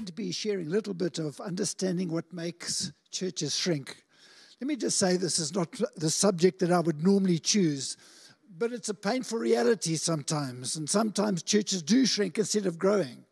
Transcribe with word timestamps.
going 0.00 0.06
to 0.06 0.12
be 0.14 0.32
sharing 0.32 0.66
a 0.66 0.70
little 0.70 0.94
bit 0.94 1.18
of 1.18 1.38
understanding 1.42 2.10
what 2.10 2.32
makes 2.32 2.90
churches 3.10 3.54
shrink. 3.54 4.02
Let 4.58 4.66
me 4.66 4.74
just 4.74 4.98
say 4.98 5.18
this 5.18 5.38
is 5.38 5.54
not 5.54 5.78
the 5.94 6.08
subject 6.08 6.60
that 6.60 6.72
I 6.72 6.80
would 6.80 7.04
normally 7.04 7.38
choose, 7.38 7.98
but 8.56 8.72
it's 8.72 8.88
a 8.88 8.94
painful 8.94 9.38
reality 9.38 9.96
sometimes. 9.96 10.76
And 10.76 10.88
sometimes 10.88 11.42
churches 11.42 11.82
do 11.82 12.06
shrink 12.06 12.38
instead 12.38 12.64
of 12.64 12.78
growing. 12.78 13.26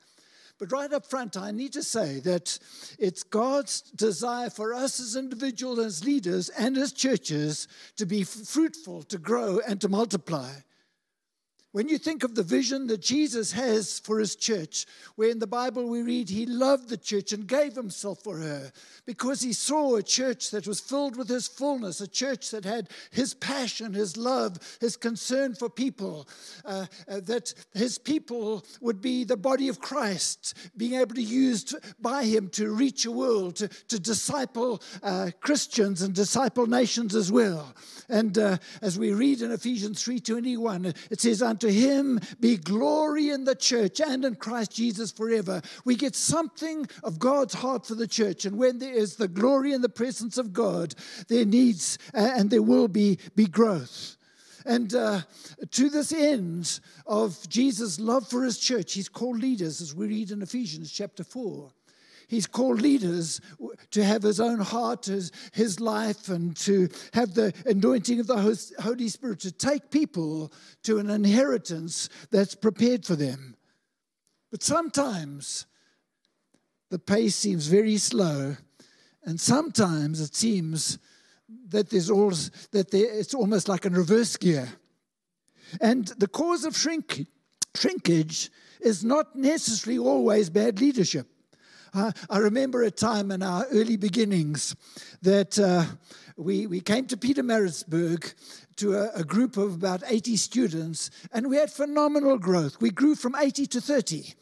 But 0.58 0.70
right 0.70 0.92
up 0.92 1.06
front, 1.06 1.38
I 1.38 1.52
need 1.52 1.72
to 1.72 1.82
say 1.82 2.20
that 2.20 2.58
it's 2.98 3.22
God's 3.22 3.80
desire 3.80 4.50
for 4.50 4.74
us 4.74 5.00
as 5.00 5.16
individuals, 5.16 5.78
as 5.78 6.04
leaders, 6.04 6.50
and 6.50 6.76
as 6.76 6.92
churches 6.92 7.66
to 7.96 8.04
be 8.04 8.24
fruitful, 8.24 9.04
to 9.04 9.16
grow, 9.16 9.60
and 9.66 9.80
to 9.80 9.88
multiply. 9.88 10.50
When 11.78 11.88
you 11.88 11.96
think 11.96 12.24
of 12.24 12.34
the 12.34 12.42
vision 12.42 12.88
that 12.88 13.02
Jesus 13.02 13.52
has 13.52 14.00
for 14.00 14.18
his 14.18 14.34
church, 14.34 14.84
where 15.14 15.30
in 15.30 15.38
the 15.38 15.46
Bible 15.46 15.88
we 15.88 16.02
read 16.02 16.28
he 16.28 16.44
loved 16.44 16.88
the 16.88 16.96
church 16.96 17.32
and 17.32 17.46
gave 17.46 17.76
himself 17.76 18.24
for 18.24 18.38
her 18.38 18.72
because 19.06 19.42
he 19.42 19.52
saw 19.52 19.94
a 19.94 20.02
church 20.02 20.50
that 20.50 20.66
was 20.66 20.80
filled 20.80 21.16
with 21.16 21.28
his 21.28 21.46
fullness, 21.46 22.00
a 22.00 22.08
church 22.08 22.50
that 22.50 22.64
had 22.64 22.88
his 23.12 23.32
passion, 23.32 23.94
his 23.94 24.16
love, 24.16 24.58
his 24.80 24.96
concern 24.96 25.54
for 25.54 25.70
people, 25.70 26.28
uh, 26.64 26.86
uh, 27.06 27.20
that 27.20 27.54
his 27.74 27.96
people 27.96 28.66
would 28.80 29.00
be 29.00 29.22
the 29.22 29.36
body 29.36 29.68
of 29.68 29.80
Christ, 29.80 30.54
being 30.76 30.94
able 30.94 31.14
to 31.14 31.22
use 31.22 31.76
by 32.00 32.24
him 32.24 32.48
to 32.50 32.72
reach 32.72 33.06
a 33.06 33.12
world, 33.12 33.54
to, 33.54 33.68
to 33.68 34.00
disciple 34.00 34.82
uh, 35.04 35.30
Christians 35.40 36.02
and 36.02 36.12
disciple 36.12 36.66
nations 36.66 37.14
as 37.14 37.30
well. 37.30 37.72
And 38.08 38.36
uh, 38.36 38.58
as 38.82 38.98
we 38.98 39.12
read 39.12 39.42
in 39.42 39.52
Ephesians 39.52 40.02
3:21, 40.02 40.96
it 41.10 41.20
says, 41.20 41.40
Unto 41.40 41.67
him 41.68 42.20
be 42.40 42.56
glory 42.56 43.30
in 43.30 43.44
the 43.44 43.54
church 43.54 44.00
and 44.00 44.24
in 44.24 44.34
Christ 44.36 44.72
Jesus 44.72 45.10
forever. 45.10 45.62
We 45.84 45.96
get 45.96 46.16
something 46.16 46.86
of 47.02 47.18
God's 47.18 47.54
heart 47.54 47.86
for 47.86 47.94
the 47.94 48.06
church. 48.06 48.44
And 48.44 48.58
when 48.58 48.78
there 48.78 48.92
is 48.92 49.16
the 49.16 49.28
glory 49.28 49.72
and 49.72 49.82
the 49.82 49.88
presence 49.88 50.38
of 50.38 50.52
God, 50.52 50.94
there 51.28 51.44
needs 51.44 51.98
and 52.14 52.50
there 52.50 52.62
will 52.62 52.88
be, 52.88 53.18
be 53.34 53.46
growth. 53.46 54.16
And 54.64 54.94
uh, 54.94 55.22
to 55.70 55.88
this 55.88 56.12
end 56.12 56.80
of 57.06 57.48
Jesus' 57.48 57.98
love 57.98 58.28
for 58.28 58.44
his 58.44 58.58
church, 58.58 58.92
he's 58.92 59.08
called 59.08 59.38
leaders, 59.38 59.80
as 59.80 59.94
we 59.94 60.08
read 60.08 60.30
in 60.30 60.42
Ephesians 60.42 60.92
chapter 60.92 61.24
4. 61.24 61.72
He's 62.28 62.46
called 62.46 62.82
leaders 62.82 63.40
to 63.90 64.04
have 64.04 64.22
his 64.22 64.38
own 64.38 64.60
heart, 64.60 65.06
his, 65.06 65.32
his 65.52 65.80
life, 65.80 66.28
and 66.28 66.54
to 66.58 66.90
have 67.14 67.32
the 67.32 67.54
anointing 67.64 68.20
of 68.20 68.26
the 68.26 68.58
Holy 68.80 69.08
Spirit 69.08 69.40
to 69.40 69.50
take 69.50 69.90
people 69.90 70.52
to 70.82 70.98
an 70.98 71.08
inheritance 71.08 72.10
that's 72.30 72.54
prepared 72.54 73.06
for 73.06 73.16
them. 73.16 73.56
But 74.50 74.62
sometimes 74.62 75.64
the 76.90 76.98
pace 76.98 77.34
seems 77.34 77.66
very 77.66 77.96
slow, 77.96 78.56
and 79.24 79.40
sometimes 79.40 80.20
it 80.20 80.34
seems 80.34 80.98
that 81.68 81.88
there's 81.88 82.10
all 82.10 82.32
that 82.72 82.90
there, 82.90 83.18
it's 83.18 83.34
almost 83.34 83.68
like 83.68 83.86
a 83.86 83.90
reverse 83.90 84.36
gear. 84.36 84.68
And 85.80 86.08
the 86.18 86.28
cause 86.28 86.66
of 86.66 86.76
shrink, 86.76 87.26
shrinkage 87.74 88.50
is 88.82 89.02
not 89.02 89.34
necessarily 89.34 89.98
always 89.98 90.50
bad 90.50 90.78
leadership. 90.78 91.26
I, 91.94 92.12
I 92.30 92.38
remember 92.38 92.82
a 92.82 92.90
time 92.90 93.30
in 93.30 93.42
our 93.42 93.66
early 93.72 93.96
beginnings 93.96 94.74
that 95.22 95.58
uh, 95.58 95.84
we, 96.36 96.66
we 96.66 96.80
came 96.80 97.06
to 97.06 97.16
Peter 97.16 97.42
Pietermaritzburg 97.42 98.34
to 98.76 98.94
a, 98.94 99.10
a, 99.14 99.24
group 99.24 99.56
of 99.56 99.74
about 99.74 100.02
80 100.06 100.36
students, 100.36 101.10
and 101.32 101.50
we 101.50 101.56
had 101.56 101.70
phenomenal 101.70 102.38
growth. 102.38 102.80
We 102.80 102.90
grew 102.90 103.16
from 103.16 103.34
80 103.34 103.66
to 103.66 103.80
30. 103.80 104.34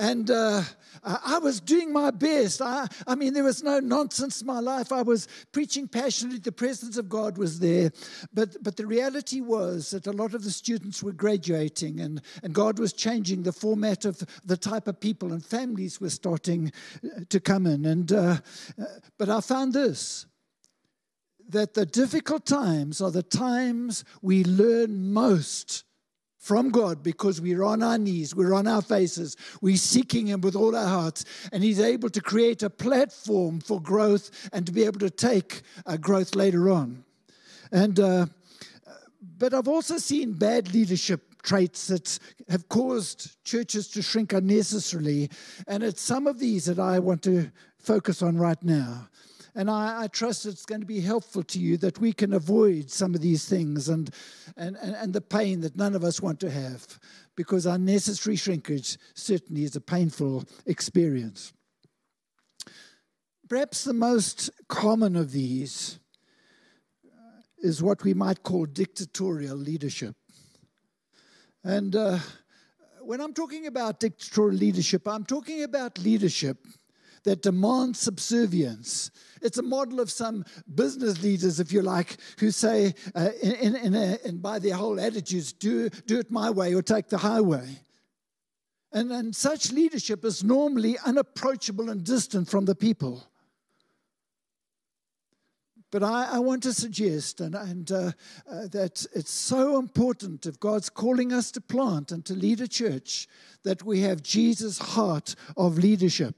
And 0.00 0.30
uh, 0.30 0.62
I 1.04 1.38
was 1.40 1.60
doing 1.60 1.92
my 1.92 2.10
best. 2.10 2.62
I, 2.62 2.86
I 3.06 3.14
mean, 3.14 3.34
there 3.34 3.44
was 3.44 3.62
no 3.62 3.80
nonsense 3.80 4.40
in 4.40 4.46
my 4.46 4.58
life. 4.58 4.92
I 4.92 5.02
was 5.02 5.28
preaching 5.52 5.86
passionately. 5.88 6.38
The 6.38 6.52
presence 6.52 6.96
of 6.96 7.10
God 7.10 7.36
was 7.36 7.60
there. 7.60 7.90
But, 8.32 8.56
but 8.62 8.78
the 8.78 8.86
reality 8.86 9.42
was 9.42 9.90
that 9.90 10.06
a 10.06 10.12
lot 10.12 10.32
of 10.32 10.42
the 10.42 10.50
students 10.50 11.02
were 11.02 11.12
graduating, 11.12 12.00
and, 12.00 12.22
and 12.42 12.54
God 12.54 12.78
was 12.78 12.94
changing 12.94 13.42
the 13.42 13.52
format 13.52 14.06
of 14.06 14.22
the 14.42 14.56
type 14.56 14.88
of 14.88 14.98
people, 15.00 15.34
and 15.34 15.44
families 15.44 16.00
were 16.00 16.08
starting 16.08 16.72
uh, 17.04 17.20
to 17.28 17.38
come 17.38 17.66
in. 17.66 17.84
And, 17.84 18.10
uh, 18.10 18.38
uh, 18.80 18.84
but 19.18 19.28
I 19.28 19.42
found 19.42 19.74
this 19.74 20.24
that 21.50 21.74
the 21.74 21.84
difficult 21.84 22.46
times 22.46 23.00
are 23.00 23.10
the 23.10 23.24
times 23.24 24.04
we 24.22 24.44
learn 24.44 25.12
most 25.12 25.82
from 26.40 26.70
God 26.70 27.02
because 27.02 27.38
we're 27.38 27.62
on 27.62 27.82
our 27.82 27.98
knees, 27.98 28.34
we're 28.34 28.54
on 28.54 28.66
our 28.66 28.80
faces, 28.80 29.36
we're 29.60 29.76
seeking 29.76 30.26
Him 30.26 30.40
with 30.40 30.56
all 30.56 30.74
our 30.74 30.88
hearts, 30.88 31.24
and 31.52 31.62
He's 31.62 31.78
able 31.78 32.08
to 32.08 32.20
create 32.20 32.62
a 32.62 32.70
platform 32.70 33.60
for 33.60 33.80
growth 33.80 34.48
and 34.52 34.64
to 34.66 34.72
be 34.72 34.84
able 34.84 35.00
to 35.00 35.10
take 35.10 35.60
uh, 35.84 35.98
growth 35.98 36.34
later 36.34 36.70
on. 36.70 37.04
And 37.70 38.00
uh, 38.00 38.26
but 39.38 39.54
I've 39.54 39.68
also 39.68 39.98
seen 39.98 40.32
bad 40.32 40.72
leadership 40.74 41.42
traits 41.42 41.86
that 41.86 42.18
have 42.48 42.68
caused 42.68 43.42
churches 43.44 43.88
to 43.88 44.02
shrink 44.02 44.32
unnecessarily, 44.32 45.30
and 45.66 45.82
it's 45.82 46.02
some 46.02 46.26
of 46.26 46.38
these 46.38 46.64
that 46.64 46.78
I 46.78 46.98
want 46.98 47.22
to 47.22 47.50
focus 47.78 48.22
on 48.22 48.38
right 48.38 48.62
now. 48.62 49.08
And 49.54 49.70
I, 49.70 50.02
I, 50.02 50.06
trust 50.06 50.46
it's 50.46 50.64
going 50.64 50.80
to 50.80 50.86
be 50.86 51.00
helpful 51.00 51.42
to 51.42 51.58
you 51.58 51.76
that 51.78 51.98
we 51.98 52.12
can 52.12 52.32
avoid 52.32 52.90
some 52.90 53.14
of 53.14 53.20
these 53.20 53.48
things 53.48 53.88
and, 53.88 54.10
and, 54.56 54.76
and, 54.76 54.94
and 54.94 55.12
the 55.12 55.20
pain 55.20 55.60
that 55.62 55.76
none 55.76 55.94
of 55.94 56.04
us 56.04 56.20
want 56.20 56.38
to 56.40 56.50
have 56.50 56.86
because 57.36 57.66
unnecessary 57.66 58.36
shrinkage 58.36 58.96
certainly 59.14 59.64
is 59.64 59.74
a 59.74 59.80
painful 59.80 60.44
experience. 60.66 61.52
Perhaps 63.48 63.82
the 63.82 63.94
most 63.94 64.50
common 64.68 65.16
of 65.16 65.32
these 65.32 65.98
is 67.58 67.82
what 67.82 68.04
we 68.04 68.14
might 68.14 68.42
call 68.42 68.64
dictatorial 68.66 69.56
leadership. 69.56 70.14
And 71.64 71.94
uh, 71.94 72.18
when 73.02 73.20
I'm 73.20 73.34
talking 73.34 73.66
about 73.66 74.00
dictatorial 74.00 74.56
leadership, 74.56 75.06
I'm 75.06 75.24
talking 75.24 75.62
about 75.62 75.98
leadership 75.98 76.58
that 77.24 77.42
demands 77.42 77.98
subservience. 77.98 79.10
It's 79.42 79.58
a 79.58 79.62
model 79.62 80.00
of 80.00 80.10
some 80.10 80.44
business 80.74 81.22
leaders, 81.22 81.60
if 81.60 81.72
you 81.72 81.82
like, 81.82 82.16
who 82.38 82.50
say, 82.50 82.94
uh, 83.14 83.30
in, 83.42 83.76
in, 83.76 83.94
and 83.94 84.42
by 84.42 84.58
their 84.58 84.74
whole 84.74 85.00
attitudes, 85.00 85.52
do, 85.52 85.88
do 85.88 86.18
it 86.18 86.30
my 86.30 86.50
way 86.50 86.74
or 86.74 86.82
take 86.82 87.08
the 87.08 87.18
highway. 87.18 87.66
And, 88.92 89.12
and 89.12 89.34
such 89.34 89.70
leadership 89.70 90.24
is 90.24 90.42
normally 90.42 90.98
unapproachable 91.04 91.90
and 91.90 92.04
distant 92.04 92.48
from 92.48 92.64
the 92.64 92.74
people. 92.74 93.26
But 95.92 96.02
I, 96.04 96.30
I, 96.34 96.38
want 96.38 96.62
to 96.64 96.72
suggest 96.72 97.40
and, 97.40 97.54
and 97.56 97.90
uh, 97.90 98.12
uh, 98.48 98.68
that 98.68 99.04
it's 99.12 99.32
so 99.32 99.76
important 99.76 100.46
if 100.46 100.60
God's 100.60 100.88
calling 100.88 101.32
us 101.32 101.50
to 101.52 101.60
plant 101.60 102.12
and 102.12 102.24
to 102.26 102.34
lead 102.34 102.60
a 102.60 102.68
church 102.68 103.26
that 103.64 103.82
we 103.82 104.00
have 104.00 104.22
Jesus' 104.22 104.78
heart 104.78 105.34
of 105.56 105.78
leadership 105.78 106.36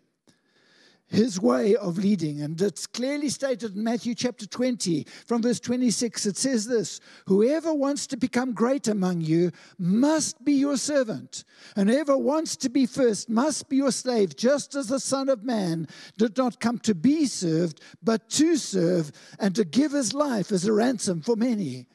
his 1.12 1.38
way 1.38 1.76
of 1.76 1.98
leading. 1.98 2.40
And 2.40 2.60
it's 2.60 2.86
clearly 2.86 3.28
stated 3.28 3.76
in 3.76 3.84
Matthew 3.84 4.14
chapter 4.14 4.46
20, 4.46 5.06
from 5.26 5.42
verse 5.42 5.60
26. 5.60 6.26
It 6.26 6.36
says 6.36 6.66
this 6.66 7.00
Whoever 7.26 7.72
wants 7.72 8.06
to 8.08 8.16
become 8.16 8.52
great 8.52 8.88
among 8.88 9.20
you 9.20 9.52
must 9.78 10.42
be 10.44 10.54
your 10.54 10.76
servant, 10.76 11.44
and 11.76 11.88
whoever 11.88 12.16
wants 12.16 12.56
to 12.56 12.70
be 12.70 12.86
first 12.86 13.28
must 13.28 13.68
be 13.68 13.76
your 13.76 13.92
slave, 13.92 14.34
just 14.34 14.74
as 14.74 14.88
the 14.88 15.00
Son 15.00 15.28
of 15.28 15.44
Man 15.44 15.86
did 16.16 16.36
not 16.36 16.60
come 16.60 16.78
to 16.80 16.94
be 16.94 17.26
served, 17.26 17.80
but 18.02 18.30
to 18.30 18.56
serve 18.56 19.12
and 19.38 19.54
to 19.54 19.64
give 19.64 19.92
his 19.92 20.14
life 20.14 20.50
as 20.50 20.64
a 20.64 20.72
ransom 20.72 21.20
for 21.20 21.36
many. 21.36 21.86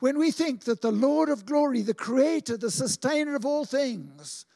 When 0.00 0.18
we 0.18 0.30
think 0.30 0.64
that 0.64 0.80
the 0.80 0.92
Lord 0.92 1.28
of 1.28 1.46
glory, 1.46 1.82
the 1.82 1.94
creator, 1.94 2.56
the 2.56 2.70
sustainer 2.70 3.34
of 3.34 3.44
all 3.44 3.64
things, 3.64 4.46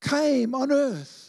came 0.00 0.54
on 0.54 0.72
earth 0.72 1.21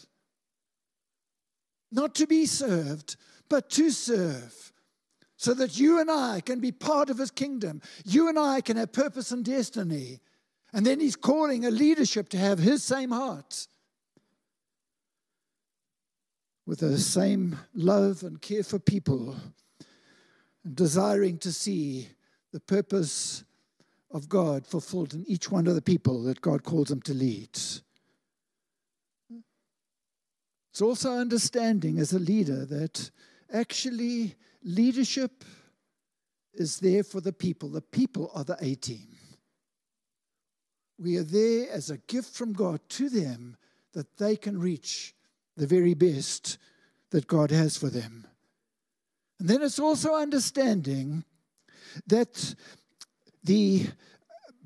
not 1.94 2.14
to 2.16 2.26
be 2.26 2.46
served, 2.46 3.16
but 3.48 3.70
to 3.70 3.90
serve. 3.90 4.72
So 5.36 5.54
that 5.54 5.78
you 5.78 6.00
and 6.00 6.10
I 6.10 6.40
can 6.40 6.60
be 6.60 6.72
part 6.72 7.10
of 7.10 7.18
his 7.18 7.30
kingdom. 7.30 7.82
You 8.04 8.28
and 8.28 8.38
I 8.38 8.60
can 8.60 8.76
have 8.76 8.92
purpose 8.92 9.30
and 9.30 9.44
destiny. 9.44 10.20
And 10.72 10.86
then 10.86 11.00
he's 11.00 11.16
calling 11.16 11.64
a 11.64 11.70
leadership 11.70 12.28
to 12.30 12.38
have 12.38 12.58
his 12.58 12.82
same 12.82 13.10
heart 13.10 13.66
with 16.66 16.80
the 16.80 16.98
same 16.98 17.58
love 17.74 18.22
and 18.22 18.40
care 18.40 18.62
for 18.62 18.78
people, 18.78 19.36
and 20.64 20.74
desiring 20.74 21.36
to 21.38 21.52
see 21.52 22.08
the 22.52 22.60
purpose 22.60 23.44
of 24.10 24.28
God 24.28 24.66
fulfilled 24.66 25.12
in 25.12 25.24
each 25.26 25.50
one 25.50 25.66
of 25.66 25.74
the 25.74 25.82
people 25.82 26.22
that 26.22 26.40
God 26.40 26.62
calls 26.62 26.88
them 26.88 27.02
to 27.02 27.12
lead. 27.12 27.58
It's 30.74 30.82
also 30.82 31.12
understanding 31.12 32.00
as 32.00 32.12
a 32.12 32.18
leader 32.18 32.64
that 32.64 33.12
actually 33.52 34.34
leadership 34.64 35.44
is 36.52 36.80
there 36.80 37.04
for 37.04 37.20
the 37.20 37.32
people. 37.32 37.68
The 37.68 37.80
people 37.80 38.32
are 38.34 38.42
the 38.42 38.56
A 38.60 38.74
team. 38.74 39.06
We 40.98 41.16
are 41.16 41.22
there 41.22 41.70
as 41.70 41.90
a 41.90 41.98
gift 41.98 42.34
from 42.34 42.54
God 42.54 42.80
to 42.88 43.08
them 43.08 43.56
that 43.92 44.16
they 44.16 44.34
can 44.34 44.58
reach 44.58 45.14
the 45.56 45.68
very 45.68 45.94
best 45.94 46.58
that 47.10 47.28
God 47.28 47.52
has 47.52 47.76
for 47.76 47.88
them. 47.88 48.26
And 49.38 49.48
then 49.48 49.62
it's 49.62 49.78
also 49.78 50.16
understanding 50.16 51.22
that 52.08 52.52
the 53.44 53.86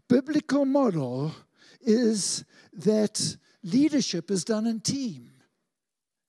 biblical 0.08 0.64
model 0.64 1.34
is 1.82 2.46
that 2.72 3.36
leadership 3.62 4.30
is 4.30 4.42
done 4.42 4.66
in 4.66 4.80
team. 4.80 5.32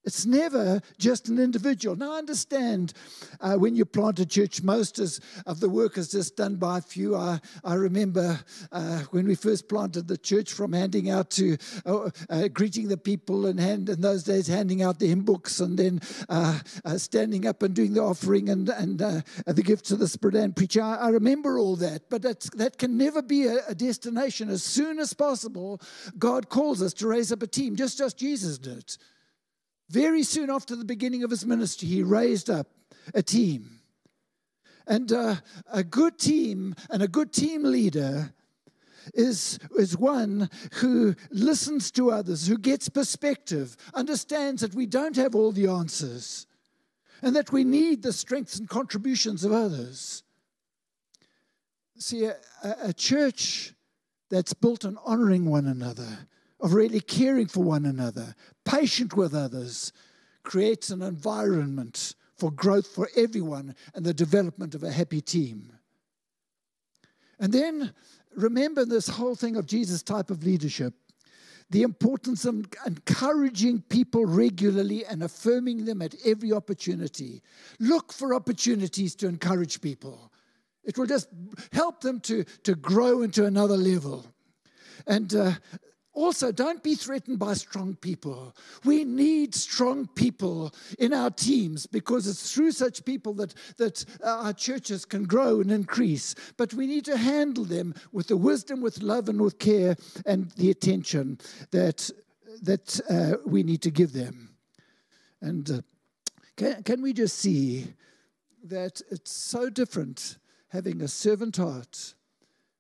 It's 0.10 0.26
never 0.26 0.82
just 0.98 1.30
an 1.30 1.38
individual. 1.38 1.96
Now, 1.96 2.16
I 2.16 2.18
understand 2.18 2.94
uh, 3.42 3.58
when 3.58 3.76
you 3.76 3.86
plant 3.86 4.18
a 4.18 4.26
church, 4.26 4.64
most 4.64 4.98
is, 4.98 5.22
of 5.46 5.60
the 5.60 5.70
work 5.70 6.00
is 6.00 6.10
just 6.10 6.36
done 6.36 6.56
by 6.56 6.80
a 6.80 6.82
few. 6.82 7.16
I, 7.16 7.40
I 7.64 7.76
remember 7.76 8.40
uh, 8.72 9.02
when 9.12 9.28
we 9.28 9.36
first 9.36 9.70
planted 9.70 10.08
the 10.08 10.18
church 10.18 10.52
from 10.52 10.74
handing 10.74 11.12
out 11.12 11.30
to 11.32 11.58
uh, 11.86 12.10
uh 12.28 12.48
greeting 12.48 12.88
the 12.88 12.98
people 12.98 13.46
and 13.46 13.60
hand, 13.60 13.88
in 13.88 14.02
those 14.02 14.24
days 14.24 14.48
handing 14.48 14.82
out 14.82 14.98
the 14.98 15.06
hymn 15.06 15.22
books 15.22 15.60
and 15.60 15.78
then 15.78 16.02
uh, 16.28 16.58
uh, 16.86 16.98
standing 16.98 17.46
up 17.46 17.62
and 17.62 17.76
doing 17.76 17.94
the 17.94 18.02
offering 18.02 18.50
and, 18.50 18.68
and 18.68 18.98
the 18.98 19.64
gifts 19.64 19.92
of 19.92 20.00
the 20.00 20.08
Spirit 20.08 20.38
and 20.38 20.56
preaching. 20.56 20.82
I, 20.82 20.96
I 20.96 21.10
remember 21.10 21.60
all 21.60 21.76
that, 21.76 22.10
but 22.10 22.24
that 22.24 22.80
can 22.80 22.98
never 22.98 23.22
be 23.22 23.46
a, 23.46 23.60
a 23.68 23.76
destination. 23.76 24.50
As 24.50 24.64
soon 24.64 24.98
as 24.98 25.14
possible, 25.14 25.80
God 26.18 26.50
calls 26.50 26.82
us 26.82 26.96
to 26.96 27.08
raise 27.08 27.32
up 27.32 27.44
a 27.44 27.48
team, 27.48 27.76
just 27.76 28.00
as 28.00 28.16
Jesus 28.16 28.58
did. 28.58 28.98
Very 29.90 30.24
soon 30.24 30.50
after 30.50 30.76
the 30.76 30.86
beginning 30.86 31.24
of 31.24 31.32
his 31.32 31.46
ministry, 31.46 31.88
he 31.88 32.04
raised 32.04 32.50
up 32.50 32.68
a 33.14 33.24
team. 33.24 33.80
And 34.86 35.12
uh, 35.12 35.36
a 35.72 35.84
good 35.84 36.18
team 36.18 36.76
and 36.90 37.02
a 37.02 37.08
good 37.08 37.34
team 37.34 37.64
leader 37.64 38.34
is, 39.14 39.60
is 39.78 39.98
one 39.98 40.50
who 40.74 41.16
listens 41.32 41.90
to 41.92 42.12
others, 42.12 42.48
who 42.48 42.58
gets 42.58 42.90
perspective, 42.90 43.76
understands 43.94 44.62
that 44.62 44.76
we 44.76 44.86
don't 44.86 45.16
have 45.16 45.36
all 45.36 45.52
the 45.52 45.68
answers, 45.68 46.46
and 47.22 47.36
that 47.36 47.52
we 47.52 47.64
need 47.64 48.04
the 48.04 48.14
strengths 48.14 48.60
and 48.60 48.70
contributions 48.70 49.44
of 49.44 49.52
others. 49.52 50.24
See, 51.98 52.26
a, 52.26 52.36
a 52.64 52.94
church 52.94 53.74
that's 54.30 54.54
built 54.54 54.86
on 54.86 54.98
honoring 55.04 55.46
one 55.46 55.66
another 55.66 56.28
of 56.60 56.74
really 56.74 57.00
caring 57.00 57.48
for 57.48 57.64
one 57.64 57.86
another, 57.86 58.36
patient 58.66 59.16
with 59.16 59.34
others, 59.34 59.94
creates 60.44 60.90
an 60.90 61.02
environment 61.02 62.16
for 62.38 62.52
growth 62.52 62.88
for 62.88 63.10
everyone 63.16 63.76
and 63.94 64.06
the 64.06 64.14
development 64.14 64.76
of 64.76 64.84
a 64.84 64.92
happy 64.92 65.22
team. 65.22 65.74
And 67.40 67.54
then 67.54 67.94
remember 68.36 68.86
this 68.86 69.08
whole 69.08 69.36
thing 69.36 69.56
of 69.56 69.66
Jesus' 69.66 70.04
type 70.04 70.30
of 70.30 70.44
leadership 70.44 70.94
the 71.72 71.84
importance 71.84 72.46
of 72.46 72.66
encouraging 72.86 73.82
people 73.90 74.26
regularly 74.26 75.06
and 75.06 75.22
affirming 75.22 75.86
them 75.86 76.02
at 76.02 76.16
every 76.26 76.52
opportunity. 76.52 77.44
Look 77.80 78.12
for 78.12 78.34
opportunities 78.34 79.16
to 79.18 79.28
encourage 79.28 79.80
people. 79.80 80.32
It 80.84 80.98
will 80.98 81.06
just 81.06 81.30
help 81.72 82.02
them 82.02 82.22
to, 82.22 82.44
to 82.64 82.74
grow 82.74 83.22
into 83.22 83.46
another 83.46 83.78
level. 83.78 84.26
And 85.06 85.34
uh, 85.36 85.52
also, 86.20 86.52
don't 86.52 86.84
be 86.84 86.96
threatened 86.96 87.40
by 87.40 87.54
strong 87.54 87.96
people. 87.96 88.54
We 88.84 89.06
need 89.06 89.56
strong 89.56 90.08
people 90.08 90.74
in 90.98 91.14
our 91.14 91.30
teams 91.30 91.88
because 91.88 92.28
it's 92.28 92.54
through 92.54 92.72
such 92.72 93.06
people 93.06 93.34
that, 93.36 93.54
that 93.78 94.04
our 94.22 94.52
churches 94.52 95.06
can 95.06 95.24
grow 95.24 95.62
and 95.62 95.72
increase. 95.72 96.36
But 96.58 96.74
we 96.74 96.88
need 96.88 97.06
to 97.06 97.16
handle 97.16 97.64
them 97.64 97.96
with 98.12 98.28
the 98.28 98.36
wisdom, 98.36 98.82
with 98.82 99.02
love, 99.02 99.30
and 99.30 99.40
with 99.40 99.60
care 99.60 99.96
and 100.26 100.52
the 100.52 100.70
attention 100.72 101.40
that, 101.72 102.10
that 102.64 103.00
uh, 103.10 103.38
we 103.46 103.64
need 103.64 103.82
to 103.84 103.92
give 103.92 104.12
them. 104.12 104.50
And 105.42 105.72
uh, 105.72 105.82
can, 106.58 106.84
can 106.84 107.02
we 107.02 107.14
just 107.14 107.38
see 107.38 107.94
that 108.66 109.02
it's 109.10 109.32
so 109.32 109.70
different 109.70 110.38
having 110.68 111.02
a 111.02 111.08
servant 111.08 111.56
heart 111.56 112.14
uh, 112.14 112.19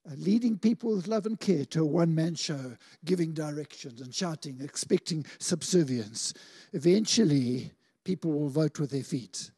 Uh, 0.09 0.13
leading 0.17 0.57
people 0.57 0.95
with 0.95 1.07
love 1.07 1.25
and 1.25 1.39
care 1.39 1.65
to 1.65 1.81
a 1.81 1.85
one 1.85 2.15
man 2.15 2.33
show, 2.33 2.75
giving 3.06 3.33
directions 3.33 4.01
and 4.01 4.13
shouting, 4.13 4.59
expecting 4.61 5.25
subservience. 5.38 6.33
Eventually, 6.73 7.71
people 8.03 8.31
will 8.31 8.50
vote 8.50 8.79
with 8.79 8.89
their 8.89 9.03
feet 9.03 9.51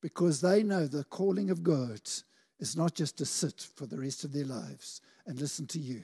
because 0.00 0.40
they 0.40 0.62
know 0.62 0.86
the 0.86 1.04
calling 1.04 1.50
of 1.50 1.62
God 1.62 2.00
is 2.60 2.76
not 2.76 2.94
just 2.94 3.18
to 3.18 3.26
sit 3.26 3.66
for 3.74 3.86
the 3.86 3.98
rest 3.98 4.22
of 4.22 4.32
their 4.32 4.44
lives 4.44 5.00
and 5.26 5.40
listen 5.40 5.66
to 5.66 5.78
you. 5.78 6.02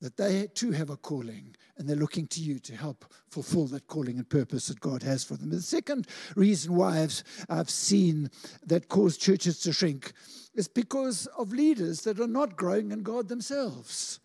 That 0.00 0.16
they 0.16 0.46
too 0.48 0.72
have 0.72 0.90
a 0.90 0.96
calling 0.96 1.56
and 1.78 1.88
they're 1.88 1.96
looking 1.96 2.26
to 2.28 2.40
you 2.40 2.58
to 2.60 2.76
help 2.76 3.06
fulfill 3.30 3.66
that 3.68 3.86
calling 3.86 4.18
and 4.18 4.28
purpose 4.28 4.68
that 4.68 4.80
God 4.80 5.02
has 5.02 5.24
for 5.24 5.36
them. 5.36 5.50
The 5.50 5.62
second 5.62 6.06
reason 6.34 6.74
why 6.74 7.00
I've, 7.00 7.22
I've 7.48 7.70
seen 7.70 8.30
that 8.66 8.88
cause 8.88 9.16
churches 9.16 9.60
to 9.60 9.72
shrink 9.72 10.12
is 10.54 10.68
because 10.68 11.26
of 11.38 11.52
leaders 11.52 12.02
that 12.02 12.20
are 12.20 12.26
not 12.26 12.56
growing 12.56 12.92
in 12.92 13.02
God 13.02 13.28
themselves. 13.28 14.20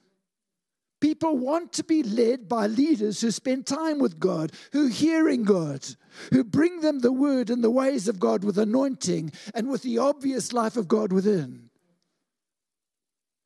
People 1.02 1.36
want 1.36 1.74
to 1.74 1.84
be 1.84 2.04
led 2.04 2.48
by 2.48 2.68
leaders 2.68 3.22
who 3.22 3.32
spend 3.32 3.66
time 3.66 3.98
with 3.98 4.20
God, 4.20 4.52
who 4.72 4.86
hearing 4.86 5.44
God, 5.44 5.84
who 6.32 6.44
bring 6.44 6.82
them 6.82 7.00
the 7.00 7.12
word 7.12 7.50
and 7.50 7.64
the 7.64 7.72
ways 7.72 8.08
of 8.08 8.20
God 8.20 8.44
with 8.44 8.60
anointing 8.60 9.32
and 9.56 9.68
with 9.68 9.82
the 9.82 9.98
obvious 9.98 10.54
life 10.54 10.78
of 10.78 10.88
God 10.88 11.12
within. 11.12 11.71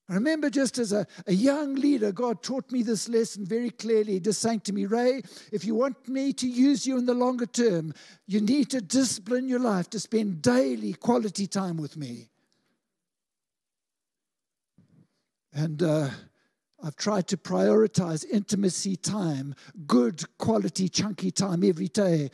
I 0.07 0.13
remember 0.13 0.51
just 0.51 0.77
as 0.77 0.93
a, 0.93 1.07
a 1.25 1.33
young 1.33 1.75
leader, 1.75 2.11
God 2.11 2.43
taught 2.43 2.71
me 2.71 2.83
this 2.83 3.09
lesson 3.09 3.43
very 3.43 3.71
clearly, 3.71 4.19
just 4.19 4.39
saying 4.39 4.59
to 4.61 4.73
me, 4.73 4.85
Ray, 4.85 5.23
if 5.51 5.65
you 5.65 5.73
want 5.73 6.07
me 6.07 6.31
to 6.33 6.47
use 6.47 6.85
you 6.85 6.97
in 6.99 7.07
the 7.07 7.15
longer 7.15 7.47
term, 7.47 7.91
you 8.27 8.39
need 8.39 8.69
to 8.69 8.81
discipline 8.81 9.47
your 9.47 9.59
life 9.59 9.89
to 9.89 9.99
spend 9.99 10.43
daily 10.43 10.93
quality 10.93 11.47
time 11.47 11.77
with 11.77 11.97
me. 11.97 12.29
And 15.53 15.81
uh, 15.81 16.09
I've 16.83 16.97
tried 16.97 17.27
to 17.29 17.37
prioritize 17.37 18.25
intimacy 18.29 18.97
time, 18.97 19.55
good 19.87 20.23
quality, 20.37 20.87
chunky 20.87 21.31
time 21.31 21.63
every 21.63 21.87
day 21.87 22.29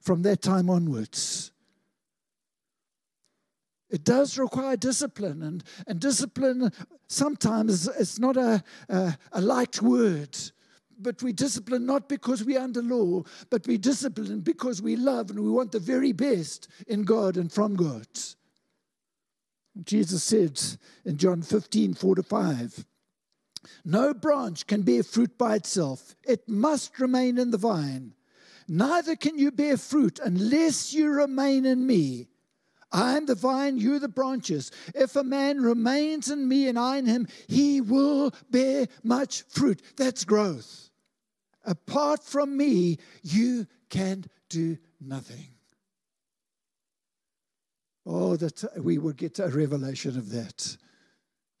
from 0.00 0.22
that 0.22 0.42
time 0.42 0.68
onwards. 0.68 1.51
It 3.92 4.04
does 4.04 4.38
require 4.38 4.76
discipline, 4.76 5.42
and, 5.42 5.62
and 5.86 6.00
discipline 6.00 6.72
sometimes 7.08 7.86
it's 7.86 8.18
not 8.18 8.36
a, 8.36 8.64
a, 8.88 9.16
a 9.32 9.40
liked 9.40 9.82
word 9.82 10.36
but 11.02 11.22
we 11.22 11.32
discipline 11.32 11.84
not 11.84 12.08
because 12.08 12.44
we're 12.44 12.60
under 12.60 12.80
law, 12.80 13.22
but 13.50 13.66
we 13.66 13.76
discipline 13.76 14.40
because 14.40 14.80
we 14.80 14.96
love 14.96 15.30
and 15.30 15.40
we 15.40 15.50
want 15.50 15.72
the 15.72 15.80
very 15.80 16.12
best 16.12 16.68
in 16.86 17.02
God 17.02 17.36
and 17.36 17.50
from 17.50 17.74
God. 17.74 18.06
Jesus 19.84 20.22
said 20.22 20.60
in 21.04 21.16
John 21.16 21.42
15, 21.42 21.94
4 21.94 22.14
to 22.16 22.22
5, 22.22 22.84
No 23.84 24.14
branch 24.14 24.66
can 24.66 24.82
bear 24.82 25.02
fruit 25.02 25.36
by 25.38 25.56
itself, 25.56 26.14
it 26.24 26.48
must 26.48 26.98
remain 27.00 27.38
in 27.38 27.50
the 27.50 27.58
vine. 27.58 28.14
Neither 28.68 29.16
can 29.16 29.38
you 29.38 29.50
bear 29.50 29.76
fruit 29.76 30.20
unless 30.22 30.94
you 30.94 31.10
remain 31.10 31.66
in 31.66 31.86
me. 31.86 32.28
I 32.92 33.16
am 33.16 33.26
the 33.26 33.34
vine, 33.34 33.78
you 33.78 33.98
the 33.98 34.08
branches. 34.08 34.70
If 34.94 35.16
a 35.16 35.24
man 35.24 35.62
remains 35.62 36.30
in 36.30 36.46
me 36.46 36.68
and 36.68 36.78
I 36.78 36.98
in 36.98 37.06
him, 37.06 37.26
he 37.48 37.80
will 37.80 38.32
bear 38.50 38.86
much 39.02 39.42
fruit. 39.48 39.82
That's 39.96 40.24
growth. 40.24 40.90
Apart 41.64 42.22
from 42.22 42.56
me, 42.56 42.98
you 43.22 43.66
can 43.88 44.24
do 44.48 44.78
nothing. 45.00 45.48
Oh, 48.04 48.36
that 48.36 48.64
we 48.82 48.98
would 48.98 49.16
get 49.16 49.38
a 49.38 49.48
revelation 49.48 50.18
of 50.18 50.30
that. 50.30 50.76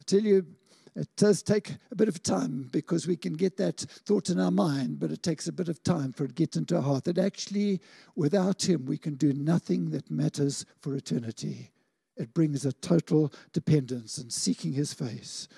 I 0.00 0.02
tell 0.04 0.20
you, 0.20 0.46
it 0.94 1.08
does 1.16 1.42
take 1.42 1.76
a 1.90 1.96
bit 1.96 2.08
of 2.08 2.22
time 2.22 2.68
because 2.70 3.06
we 3.06 3.16
can 3.16 3.32
get 3.32 3.56
that 3.56 3.80
thought 3.80 4.28
in 4.28 4.38
our 4.38 4.50
mind, 4.50 5.00
but 5.00 5.10
it 5.10 5.22
takes 5.22 5.48
a 5.48 5.52
bit 5.52 5.68
of 5.68 5.82
time 5.82 6.12
for 6.12 6.24
it 6.24 6.28
to 6.28 6.34
get 6.34 6.56
into 6.56 6.76
our 6.76 6.82
heart. 6.82 7.04
That 7.04 7.18
actually, 7.18 7.80
without 8.14 8.68
Him, 8.68 8.84
we 8.84 8.98
can 8.98 9.14
do 9.14 9.32
nothing 9.32 9.90
that 9.90 10.10
matters 10.10 10.66
for 10.80 10.94
eternity. 10.94 11.70
It 12.16 12.34
brings 12.34 12.66
a 12.66 12.72
total 12.72 13.32
dependence 13.54 14.18
and 14.18 14.30
seeking 14.30 14.72
His 14.72 14.92
face 14.92 15.48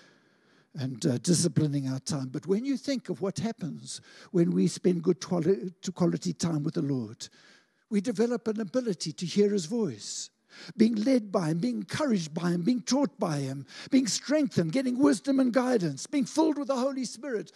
and 0.76 1.04
uh, 1.04 1.18
disciplining 1.18 1.88
our 1.88 2.00
time. 2.00 2.28
But 2.28 2.46
when 2.46 2.64
you 2.64 2.76
think 2.76 3.08
of 3.08 3.20
what 3.20 3.38
happens 3.38 4.00
when 4.30 4.52
we 4.52 4.68
spend 4.68 5.02
good 5.02 5.20
quality 5.20 6.32
time 6.32 6.62
with 6.62 6.74
the 6.74 6.82
Lord, 6.82 7.28
we 7.90 8.00
develop 8.00 8.46
an 8.46 8.60
ability 8.60 9.12
to 9.12 9.26
hear 9.26 9.50
His 9.50 9.66
voice 9.66 10.30
being 10.76 10.94
led 10.96 11.30
by 11.30 11.48
Him, 11.48 11.58
being 11.58 11.76
encouraged 11.76 12.34
by 12.34 12.50
Him, 12.50 12.62
being 12.62 12.82
taught 12.82 13.18
by 13.18 13.38
Him, 13.38 13.66
being 13.90 14.06
strengthened, 14.06 14.72
getting 14.72 14.98
wisdom 14.98 15.40
and 15.40 15.52
guidance, 15.52 16.06
being 16.06 16.24
filled 16.24 16.58
with 16.58 16.68
the 16.68 16.76
Holy 16.76 17.04
Spirit. 17.04 17.52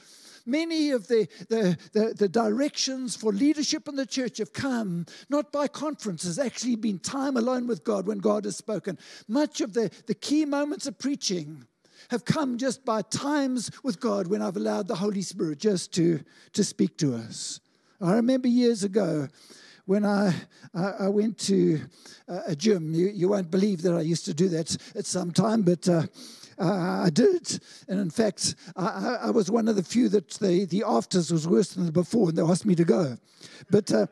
Many 0.47 0.91
of 0.93 1.09
the, 1.09 1.29
the, 1.51 1.77
the, 1.93 2.15
the, 2.15 2.29
directions 2.29 3.15
for 3.15 3.33
leadership 3.33 3.87
in 3.87 3.97
the 3.97 4.07
church 4.07 4.39
have 4.39 4.55
come 4.55 5.05
not 5.29 5.53
by 5.53 5.69
conferences, 5.69 6.39
actually 6.39 6.77
been 6.77 6.99
time 6.99 7.37
alone 7.37 7.67
with 7.67 7.85
God 7.85 8.07
when 8.07 8.19
God 8.19 8.47
has 8.47 8.57
spoken. 8.57 8.99
Much 9.29 9.61
of 9.61 9.75
the, 9.75 9.91
the 10.07 10.15
key 10.15 10.47
moments 10.47 10.87
of 10.87 10.99
preaching 10.99 11.67
have 12.11 12.25
come 12.25 12.57
just 12.57 12.85
by 12.85 13.03
times 13.03 13.71
with 13.83 14.01
God 14.01 14.29
when 14.29 14.41
I've 14.41 14.57
allowed 14.57 14.89
the 14.89 14.95
Holy 14.95 15.21
Spirit 15.21 15.59
just 15.59 15.93
to, 15.95 16.21
to 16.55 16.65
speak 16.65 16.97
to 16.99 17.15
us. 17.15 17.61
I 18.01 18.13
remember 18.15 18.49
years 18.49 18.85
ago 18.85 19.29
when 19.89 20.05
I, 20.05 20.35
I, 20.75 20.85
I 21.01 21.09
went 21.09 21.39
to 21.47 21.81
a 22.29 22.55
gym. 22.55 22.93
You, 22.93 23.09
you 23.09 23.31
won't 23.31 23.51
believe 23.51 23.81
that 23.83 23.95
I 23.95 24.03
used 24.03 24.27
to 24.27 24.35
do 24.35 24.51
that 24.51 24.77
at 24.95 25.07
some 25.07 25.31
time, 25.31 25.63
but 25.63 25.89
uh, 25.89 26.03
uh, 26.59 27.05
I 27.05 27.09
did. 27.11 27.59
And 27.89 27.99
in 27.99 28.11
fact, 28.11 28.55
I, 28.77 29.17
I, 29.23 29.31
was 29.31 29.51
one 29.51 29.67
of 29.67 29.77
the 29.77 29.83
few 29.83 30.11
that 30.11 30.29
the, 30.29 30.67
the 30.67 30.85
afters 30.87 31.33
was 31.33 31.49
worse 31.49 31.73
than 31.73 31.87
the 31.87 31.93
before, 31.93 32.29
and 32.29 32.37
they 32.37 32.43
asked 32.43 32.67
me 32.67 32.75
to 32.75 32.85
go. 32.85 33.17
But, 33.71 33.91
uh, 33.91 34.09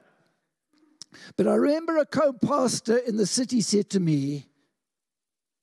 but 1.37 1.47
I 1.47 1.57
remember 1.57 1.99
a 1.99 2.07
co 2.07 2.33
pastor 2.33 2.97
in 2.97 3.19
the 3.19 3.27
city 3.27 3.61
said 3.61 3.91
to 3.91 4.01
me, 4.01 4.47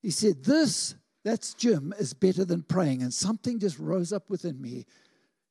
he 0.04 0.12
said, 0.12 0.44
This, 0.44 0.94
that's 1.24 1.56
gym, 1.56 1.92
is 1.98 2.14
better 2.14 2.46
than 2.46 2.62
praying. 2.62 3.02
And 3.02 3.12
something 3.12 3.58
just 3.58 3.80
rose 3.80 4.14
up 4.14 4.30
within 4.30 4.62
me, 4.62 4.86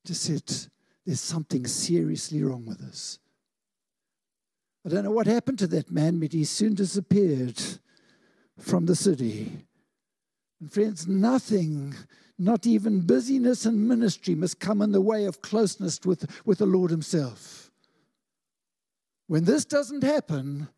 just 0.07 0.23
said, 0.23 0.69
There's 1.05 1.21
something 1.21 1.67
seriously 1.67 2.45
wrong 2.45 2.65
with 2.65 2.79
this. 2.79 3.19
I 4.85 4.89
don't 4.89 5.05
know 5.05 5.13
what 5.13 5.27
happened 5.27 5.59
to 5.61 5.67
that 5.69 5.91
man, 5.91 6.19
but 6.19 6.33
he 6.33 6.45
soon 6.45 6.75
disappeared 6.75 7.61
from 8.59 8.87
the 8.87 8.97
city. 8.97 9.67
And 10.61 10.73
friends, 10.73 11.07
nothing, 11.07 11.95
not 12.39 12.67
even 12.67 13.03
busyness 13.03 13.65
and 13.65 13.89
ministry, 13.89 14.35
must 14.35 14.59
come 14.59 14.83
in 14.83 14.93
the 14.93 15.01
way 15.01 15.25
of 15.25 15.43
closeness 15.43 16.01
with, 16.05 16.29
with 16.45 16.59
the 16.59 16.67
Lord 16.67 16.91
Himself. 16.91 17.71
When 19.29 19.45
this 19.45 19.65
doesn't 19.65 20.03
happen, 20.03 20.69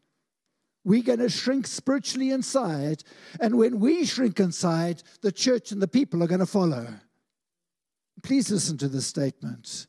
we're 0.85 1.03
going 1.03 1.21
to 1.21 1.31
shrink 1.31 1.67
spiritually 1.67 2.31
inside. 2.31 3.03
And 3.41 3.57
when 3.57 3.81
we 3.81 4.05
shrink 4.05 4.39
inside, 4.39 5.03
the 5.23 5.33
church 5.33 5.73
and 5.73 5.81
the 5.81 5.89
people 5.89 6.23
are 6.23 6.27
going 6.27 6.41
to 6.41 6.47
follow. 6.47 6.87
Please 8.23 8.51
listen 8.51 8.77
to 8.79 8.89
this 8.89 9.07
statement. 9.07 9.87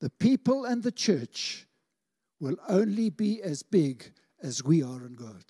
The 0.00 0.10
people 0.10 0.64
and 0.64 0.82
the 0.82 0.92
church 0.92 1.65
will 2.40 2.56
only 2.68 3.10
be 3.10 3.42
as 3.42 3.62
big 3.62 4.12
as 4.42 4.64
we 4.64 4.82
are 4.82 5.04
in 5.04 5.14
God. 5.14 5.44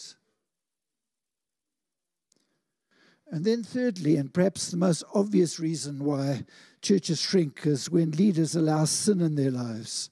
And 3.29 3.45
then, 3.45 3.65
thirdly, 3.65 4.17
and 4.17 4.33
perhaps 4.33 4.71
the 4.71 4.77
most 4.77 5.03
obvious 5.13 5.59
reason 5.59 6.05
why 6.05 6.45
churches 6.81 7.21
shrink 7.21 7.67
is 7.67 7.91
when 7.91 8.13
leaders 8.13 8.55
allow 8.55 8.85
sin 8.85 9.21
in 9.21 9.35
their 9.35 9.51
lives. 9.51 10.11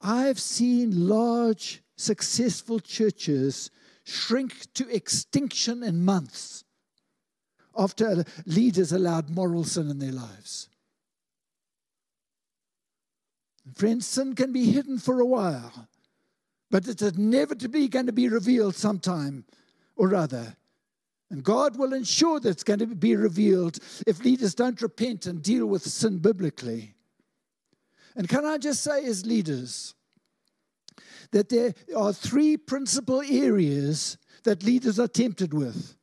I've 0.00 0.38
seen 0.38 1.08
large, 1.08 1.82
successful 1.96 2.78
churches 2.78 3.70
shrink 4.04 4.72
to 4.74 4.88
extinction 4.88 5.82
in 5.82 6.04
months 6.04 6.64
after 7.76 8.24
leaders 8.46 8.92
allowed 8.92 9.30
moral 9.30 9.64
sin 9.64 9.90
in 9.90 9.98
their 9.98 10.12
lives. 10.12 10.68
Friends, 13.74 14.06
sin 14.06 14.34
can 14.34 14.52
be 14.52 14.70
hidden 14.70 14.98
for 14.98 15.20
a 15.20 15.26
while, 15.26 15.88
but 16.70 16.88
it's 16.88 17.02
inevitably 17.02 17.88
going 17.88 18.06
to 18.06 18.12
be 18.12 18.28
revealed 18.28 18.74
sometime 18.74 19.44
or 19.96 20.14
other. 20.14 20.56
And 21.30 21.42
God 21.42 21.76
will 21.78 21.94
ensure 21.94 22.40
that 22.40 22.48
it's 22.50 22.64
going 22.64 22.80
to 22.80 22.86
be 22.86 23.16
revealed 23.16 23.78
if 24.06 24.22
leaders 24.24 24.54
don't 24.54 24.82
repent 24.82 25.26
and 25.26 25.42
deal 25.42 25.66
with 25.66 25.82
sin 25.82 26.18
biblically. 26.18 26.94
And 28.14 28.28
can 28.28 28.44
I 28.44 28.58
just 28.58 28.82
say, 28.82 29.04
as 29.06 29.24
leaders, 29.24 29.94
that 31.30 31.48
there 31.48 31.74
are 31.96 32.12
three 32.12 32.56
principal 32.56 33.22
areas 33.22 34.18
that 34.44 34.62
leaders 34.62 34.98
are 34.98 35.08
tempted 35.08 35.54
with. 35.54 35.94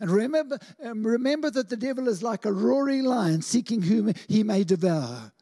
And 0.00 0.10
remember, 0.10 0.58
um, 0.82 1.06
remember 1.06 1.50
that 1.50 1.68
the 1.68 1.76
devil 1.76 2.08
is 2.08 2.22
like 2.22 2.46
a 2.46 2.52
roaring 2.52 3.04
lion 3.04 3.42
seeking 3.42 3.82
whom 3.82 4.14
he 4.28 4.42
may 4.42 4.64
devour. 4.64 5.32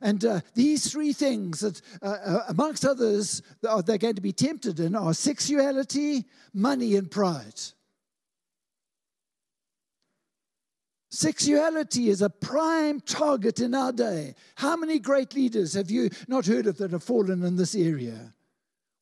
And 0.00 0.24
uh, 0.24 0.40
these 0.54 0.90
three 0.90 1.12
things, 1.12 1.60
that, 1.60 1.80
uh, 2.00 2.06
uh, 2.06 2.44
amongst 2.48 2.84
others, 2.84 3.42
they're 3.60 3.98
going 3.98 4.14
to 4.14 4.20
be 4.20 4.32
tempted 4.32 4.80
in 4.80 4.94
are 4.94 5.14
sexuality, 5.14 6.24
money, 6.54 6.96
and 6.96 7.10
pride. 7.10 7.60
Sexuality 11.10 12.08
is 12.08 12.22
a 12.22 12.30
prime 12.30 12.98
target 13.00 13.60
in 13.60 13.74
our 13.74 13.92
day. 13.92 14.34
How 14.54 14.76
many 14.76 14.98
great 14.98 15.34
leaders 15.34 15.74
have 15.74 15.90
you 15.90 16.08
not 16.26 16.46
heard 16.46 16.66
of 16.66 16.78
that 16.78 16.92
have 16.92 17.04
fallen 17.04 17.44
in 17.44 17.56
this 17.56 17.74
area? 17.74 18.32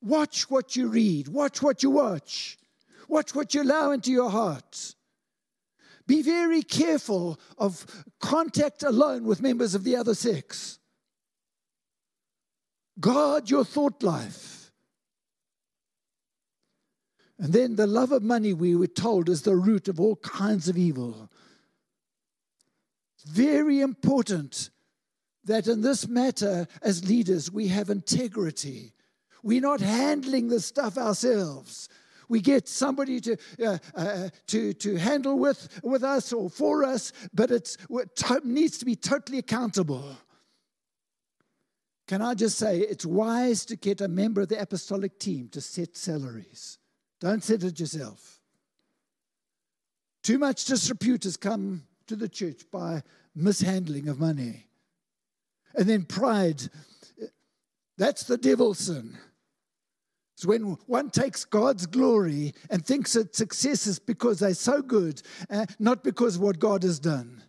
Watch 0.03 0.51
what 0.51 0.75
you 0.75 0.89
read, 0.89 1.29
watch 1.29 1.63
what 1.63 1.85
you 1.85 1.91
watch, 1.91 2.59
watch 3.07 3.33
what 3.33 3.55
you 3.55 3.63
allow 3.63 3.93
into 3.93 4.11
your 4.11 4.29
heart. 4.29 4.97
Be 6.09 6.23
very 6.23 6.63
careful 6.63 7.39
of 7.59 7.87
contact 8.19 8.83
alone 8.83 9.23
with 9.23 9.41
members 9.41 9.77
of 9.77 9.85
the 9.85 9.95
other 9.95 10.17
sex. 10.17 10.80
Guard 13.01 13.51
your 13.51 13.65
thought 13.65 14.03
life. 14.03 14.71
And 17.39 17.55
then 17.55 17.77
the 17.77 17.87
love 17.87 18.13
of 18.13 18.23
money, 18.23 18.53
we 18.53 18.77
were 18.77 18.87
told, 18.87 19.31
is 19.31 19.43
the 19.43 19.57
root 19.57 19.89
of 19.89 19.99
all 19.99 20.17
kinds 20.17 20.69
of 20.69 20.77
evil. 20.77 21.31
Very 23.27 23.81
important 23.81 24.71
that 25.45 25.67
in 25.67 25.81
this 25.81 26.07
matter, 26.07 26.67
as 26.83 27.09
leaders, 27.09 27.51
we 27.51 27.69
have 27.69 27.89
integrity. 27.89 28.93
We're 29.43 29.63
not 29.63 29.81
handling 29.81 30.49
the 30.49 30.61
stuff 30.61 30.99
ourselves. 30.99 31.89
We 32.29 32.41
get 32.41 32.69
somebody 32.69 33.21
to, 33.23 33.37
uh, 33.65 33.79
uh, 33.95 34.29
to, 34.49 34.73
to 34.75 34.97
handle 34.97 35.39
with, 35.39 35.81
with 35.83 36.05
us 36.05 36.33
or 36.33 36.51
for 36.51 36.85
us, 36.85 37.13
but 37.33 37.51
it 37.51 37.77
needs 38.45 38.79
to 38.79 38.85
be 38.85 38.97
totally 38.97 39.39
accountable. 39.39 40.17
Can 42.11 42.23
I 42.23 42.35
just 42.35 42.59
say, 42.59 42.81
it's 42.81 43.07
wise 43.07 43.65
to 43.67 43.77
get 43.77 44.01
a 44.01 44.09
member 44.09 44.41
of 44.41 44.49
the 44.49 44.61
apostolic 44.61 45.21
team 45.21 45.49
to 45.51 45.61
set 45.61 45.97
salaries. 45.97 46.79
Don't 47.21 47.45
set 47.45 47.63
it 47.63 47.79
yourself. 47.79 48.41
Too 50.25 50.37
much 50.37 50.65
disrepute 50.65 51.23
has 51.23 51.37
come 51.37 51.85
to 52.09 52.17
the 52.17 52.29
church 52.29 52.63
by 52.73 53.05
mishandling 53.37 54.09
of 54.09 54.19
money. 54.19 54.67
And 55.77 55.89
then 55.89 56.03
pride, 56.03 56.61
that's 57.97 58.25
the 58.25 58.37
devil's 58.37 58.81
sin. 58.81 59.17
It's 60.35 60.45
when 60.45 60.79
one 60.89 61.11
takes 61.11 61.45
God's 61.45 61.87
glory 61.87 62.55
and 62.71 62.85
thinks 62.85 63.13
that 63.13 63.37
success 63.37 63.87
is 63.87 64.01
because 64.01 64.41
they're 64.41 64.55
so 64.55 64.83
good, 64.83 65.23
uh, 65.49 65.67
not 65.79 66.03
because 66.03 66.35
of 66.35 66.43
what 66.43 66.59
God 66.59 66.83
has 66.83 66.99
done. 66.99 67.45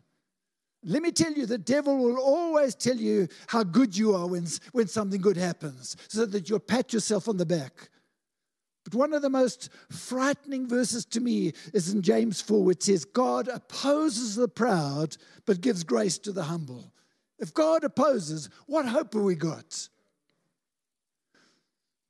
Let 0.84 1.04
me 1.04 1.12
tell 1.12 1.32
you, 1.32 1.46
the 1.46 1.58
devil 1.58 1.98
will 1.98 2.18
always 2.18 2.74
tell 2.74 2.96
you 2.96 3.28
how 3.48 3.64
good 3.64 3.96
you 3.96 4.16
are 4.16 4.28
when, 4.28 4.48
when 4.72 4.88
something 4.88 5.22
good 5.22 5.38
happens, 5.38 5.96
so 6.08 6.26
that 6.26 6.50
you'll 6.50 6.60
pat 6.60 6.92
yourself 6.92 7.28
on 7.28 7.38
the 7.38 7.46
back. 7.46 7.90
But 8.84 8.96
one 8.96 9.14
of 9.14 9.22
the 9.22 9.30
most 9.30 9.70
frightening 9.92 10.68
verses 10.68 11.06
to 11.06 11.20
me 11.20 11.54
is 11.72 11.94
in 11.94 12.02
James 12.02 12.42
4, 12.42 12.64
which 12.64 12.84
says, 12.84 13.06
God 13.06 13.48
opposes 13.48 14.36
the 14.36 14.48
proud, 14.48 15.18
but 15.46 15.62
gives 15.62 15.84
grace 15.84 16.18
to 16.20 16.32
the 16.32 16.44
humble. 16.44 16.92
If 17.38 17.54
God 17.54 17.84
opposes, 17.84 18.50
what 18.66 18.88
hope 18.88 19.14
have 19.14 19.24
we 19.24 19.36
got? 19.36 19.88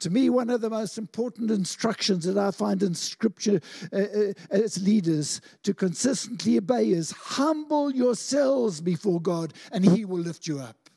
To 0.02 0.10
me, 0.10 0.32
one 0.32 0.50
of 0.50 0.62
the 0.62 0.70
most 0.70 0.98
important 0.98 1.52
instructions 1.52 2.26
that 2.26 2.38
I 2.38 2.50
find 2.50 2.82
in 2.82 2.96
Scripture 2.96 3.62
uh, 3.94 3.98
uh, 3.98 4.34
as 4.50 4.82
leaders 4.84 5.42
to 5.62 5.76
consistently 5.76 6.58
obey 6.58 6.90
is 6.90 7.12
humble 7.12 7.92
yourselves 7.92 8.82
before 8.82 9.22
God 9.22 9.54
and 9.72 9.86
He 9.86 10.04
will 10.06 10.20
lift 10.20 10.48
you 10.48 10.60
up. 10.60 10.90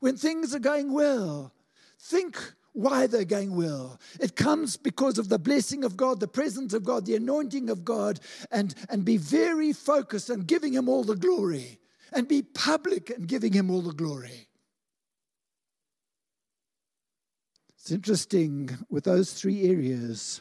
When 0.00 0.16
things 0.16 0.54
are 0.54 0.58
going 0.58 0.92
well, 0.92 1.52
think 2.00 2.40
why 2.72 3.06
they're 3.06 3.26
going 3.26 3.54
well. 3.54 4.00
It 4.18 4.36
comes 4.36 4.78
because 4.78 5.18
of 5.18 5.28
the 5.28 5.38
blessing 5.38 5.84
of 5.84 5.94
God, 5.94 6.18
the 6.18 6.26
presence 6.26 6.72
of 6.72 6.84
God, 6.84 7.04
the 7.04 7.16
anointing 7.16 7.68
of 7.68 7.84
God, 7.84 8.20
and, 8.50 8.74
and 8.88 9.04
be 9.04 9.18
very 9.18 9.74
focused 9.74 10.30
on 10.30 10.40
giving 10.40 10.72
Him 10.72 10.88
all 10.88 11.04
the 11.04 11.14
glory 11.14 11.78
and 12.10 12.26
be 12.26 12.40
public 12.40 13.10
and 13.10 13.28
giving 13.28 13.52
Him 13.52 13.70
all 13.70 13.82
the 13.82 13.92
glory. 13.92 14.48
It's 17.82 17.90
interesting 17.90 18.70
with 18.90 19.02
those 19.02 19.32
three 19.32 19.68
areas. 19.68 20.40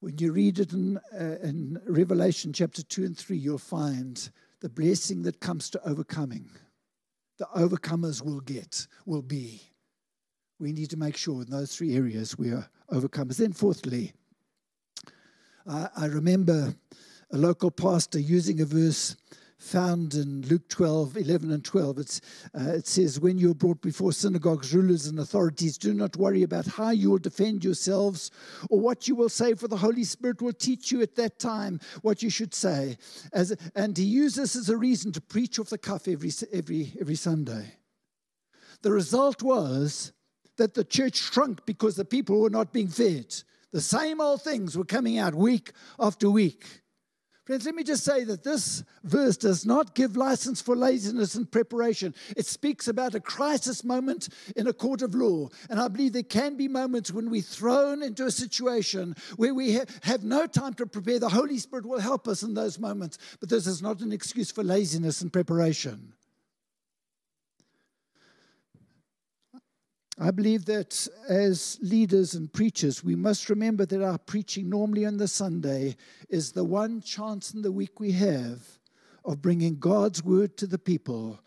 When 0.00 0.18
you 0.18 0.32
read 0.32 0.58
it 0.58 0.72
in, 0.72 0.98
uh, 1.16 1.36
in 1.44 1.80
Revelation 1.86 2.52
chapter 2.52 2.82
2 2.82 3.04
and 3.04 3.16
3, 3.16 3.36
you'll 3.36 3.58
find 3.58 4.30
the 4.58 4.68
blessing 4.68 5.22
that 5.22 5.38
comes 5.38 5.70
to 5.70 5.88
overcoming. 5.88 6.50
The 7.38 7.46
overcomers 7.56 8.20
will 8.20 8.40
get, 8.40 8.88
will 9.06 9.22
be. 9.22 9.62
We 10.58 10.72
need 10.72 10.90
to 10.90 10.96
make 10.96 11.16
sure 11.16 11.42
in 11.42 11.50
those 11.50 11.76
three 11.76 11.94
areas 11.94 12.36
we 12.36 12.50
are 12.50 12.68
overcomers. 12.90 13.36
Then, 13.36 13.52
fourthly, 13.52 14.12
I, 15.68 15.88
I 15.96 16.06
remember 16.06 16.74
a 17.30 17.36
local 17.36 17.70
pastor 17.70 18.18
using 18.18 18.60
a 18.60 18.64
verse 18.64 19.16
found 19.58 20.14
in 20.14 20.42
Luke 20.42 20.68
12, 20.68 21.16
11 21.16 21.50
and 21.50 21.64
12. 21.64 21.98
It's, 21.98 22.20
uh, 22.58 22.72
it 22.72 22.86
says, 22.86 23.20
When 23.20 23.38
you 23.38 23.50
are 23.50 23.54
brought 23.54 23.80
before 23.80 24.12
synagogues, 24.12 24.74
rulers, 24.74 25.06
and 25.06 25.18
authorities, 25.18 25.78
do 25.78 25.94
not 25.94 26.16
worry 26.16 26.42
about 26.42 26.66
how 26.66 26.90
you 26.90 27.10
will 27.10 27.18
defend 27.18 27.64
yourselves 27.64 28.30
or 28.70 28.80
what 28.80 29.08
you 29.08 29.14
will 29.14 29.28
say, 29.28 29.54
for 29.54 29.68
the 29.68 29.76
Holy 29.76 30.04
Spirit 30.04 30.42
will 30.42 30.52
teach 30.52 30.92
you 30.92 31.02
at 31.02 31.16
that 31.16 31.38
time 31.38 31.80
what 32.02 32.22
you 32.22 32.30
should 32.30 32.54
say. 32.54 32.96
As, 33.32 33.56
and 33.74 33.96
he 33.96 34.04
used 34.04 34.36
this 34.36 34.56
as 34.56 34.68
a 34.68 34.76
reason 34.76 35.12
to 35.12 35.20
preach 35.20 35.58
off 35.58 35.70
the 35.70 35.78
cuff 35.78 36.08
every, 36.08 36.30
every, 36.52 36.92
every 37.00 37.16
Sunday. 37.16 37.74
The 38.82 38.92
result 38.92 39.42
was 39.42 40.12
that 40.56 40.74
the 40.74 40.84
church 40.84 41.16
shrunk 41.16 41.64
because 41.66 41.96
the 41.96 42.04
people 42.04 42.40
were 42.40 42.50
not 42.50 42.72
being 42.72 42.88
fed. 42.88 43.34
The 43.72 43.80
same 43.80 44.20
old 44.20 44.42
things 44.42 44.78
were 44.78 44.84
coming 44.84 45.18
out 45.18 45.34
week 45.34 45.72
after 45.98 46.30
week. 46.30 46.82
Friends, 47.44 47.66
let 47.66 47.74
me 47.74 47.84
just 47.84 48.04
say 48.04 48.24
that 48.24 48.42
this 48.42 48.82
verse 49.02 49.36
does 49.36 49.66
not 49.66 49.94
give 49.94 50.16
license 50.16 50.62
for 50.62 50.74
laziness 50.74 51.34
and 51.34 51.50
preparation. 51.50 52.14
It 52.38 52.46
speaks 52.46 52.88
about 52.88 53.14
a 53.14 53.20
crisis 53.20 53.84
moment 53.84 54.30
in 54.56 54.66
a 54.66 54.72
court 54.72 55.02
of 55.02 55.14
law. 55.14 55.50
And 55.68 55.78
I 55.78 55.88
believe 55.88 56.14
there 56.14 56.22
can 56.22 56.56
be 56.56 56.68
moments 56.68 57.12
when 57.12 57.28
we're 57.28 57.42
thrown 57.42 58.02
into 58.02 58.24
a 58.24 58.30
situation 58.30 59.14
where 59.36 59.52
we 59.52 59.74
ha- 59.74 59.84
have 60.04 60.24
no 60.24 60.46
time 60.46 60.72
to 60.74 60.86
prepare. 60.86 61.18
The 61.18 61.28
Holy 61.28 61.58
Spirit 61.58 61.84
will 61.84 62.00
help 62.00 62.28
us 62.28 62.42
in 62.42 62.54
those 62.54 62.78
moments. 62.78 63.18
But 63.40 63.50
this 63.50 63.66
is 63.66 63.82
not 63.82 64.00
an 64.00 64.10
excuse 64.10 64.50
for 64.50 64.64
laziness 64.64 65.20
and 65.20 65.30
preparation. 65.30 66.14
I 70.18 70.30
believe 70.30 70.64
that 70.66 71.08
as 71.28 71.78
leaders 71.82 72.34
and 72.34 72.52
preachers, 72.52 73.02
we 73.02 73.16
must 73.16 73.50
remember 73.50 73.84
that 73.84 74.02
our 74.02 74.18
preaching, 74.18 74.68
normally 74.68 75.04
on 75.06 75.16
the 75.16 75.26
Sunday, 75.26 75.96
is 76.28 76.52
the 76.52 76.62
one 76.62 77.00
chance 77.00 77.52
in 77.52 77.62
the 77.62 77.72
week 77.72 77.98
we 77.98 78.12
have 78.12 78.60
of 79.24 79.42
bringing 79.42 79.78
God's 79.78 80.22
word 80.22 80.56
to 80.58 80.66
the 80.68 80.78
people. 80.78 81.40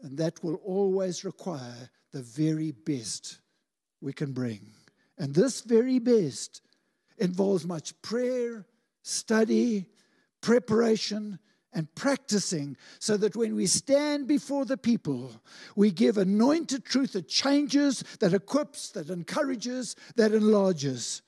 And 0.00 0.18
that 0.18 0.42
will 0.42 0.56
always 0.56 1.24
require 1.24 1.88
the 2.12 2.22
very 2.22 2.72
best 2.72 3.38
we 4.00 4.12
can 4.12 4.32
bring. 4.32 4.72
And 5.16 5.32
this 5.32 5.60
very 5.60 6.00
best 6.00 6.62
involves 7.18 7.64
much 7.64 8.00
prayer, 8.02 8.66
study, 9.02 9.86
preparation, 10.40 11.38
and 11.74 11.92
practicing 11.94 12.76
so 12.98 13.16
that 13.16 13.36
when 13.36 13.54
we 13.54 13.66
stand 13.66 14.26
before 14.26 14.64
the 14.64 14.76
people, 14.76 15.30
we 15.76 15.90
give 15.90 16.16
anointed 16.16 16.84
truth 16.84 17.12
that 17.12 17.28
changes, 17.28 18.04
that 18.20 18.32
equips, 18.32 18.90
that 18.90 19.10
encourages, 19.10 19.96
that 20.16 20.32
enlarges. 20.32 21.22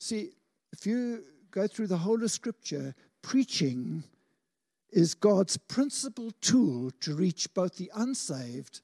See, 0.00 0.30
if 0.72 0.84
you 0.86 1.22
go 1.50 1.66
through 1.66 1.86
the 1.86 1.98
whole 1.98 2.22
of 2.22 2.30
Scripture, 2.30 2.94
preaching 3.22 4.04
is 4.90 5.14
God's 5.14 5.56
principal 5.56 6.30
tool 6.40 6.90
to 7.00 7.14
reach 7.14 7.52
both 7.54 7.76
the 7.76 7.90
unsaved 7.94 8.80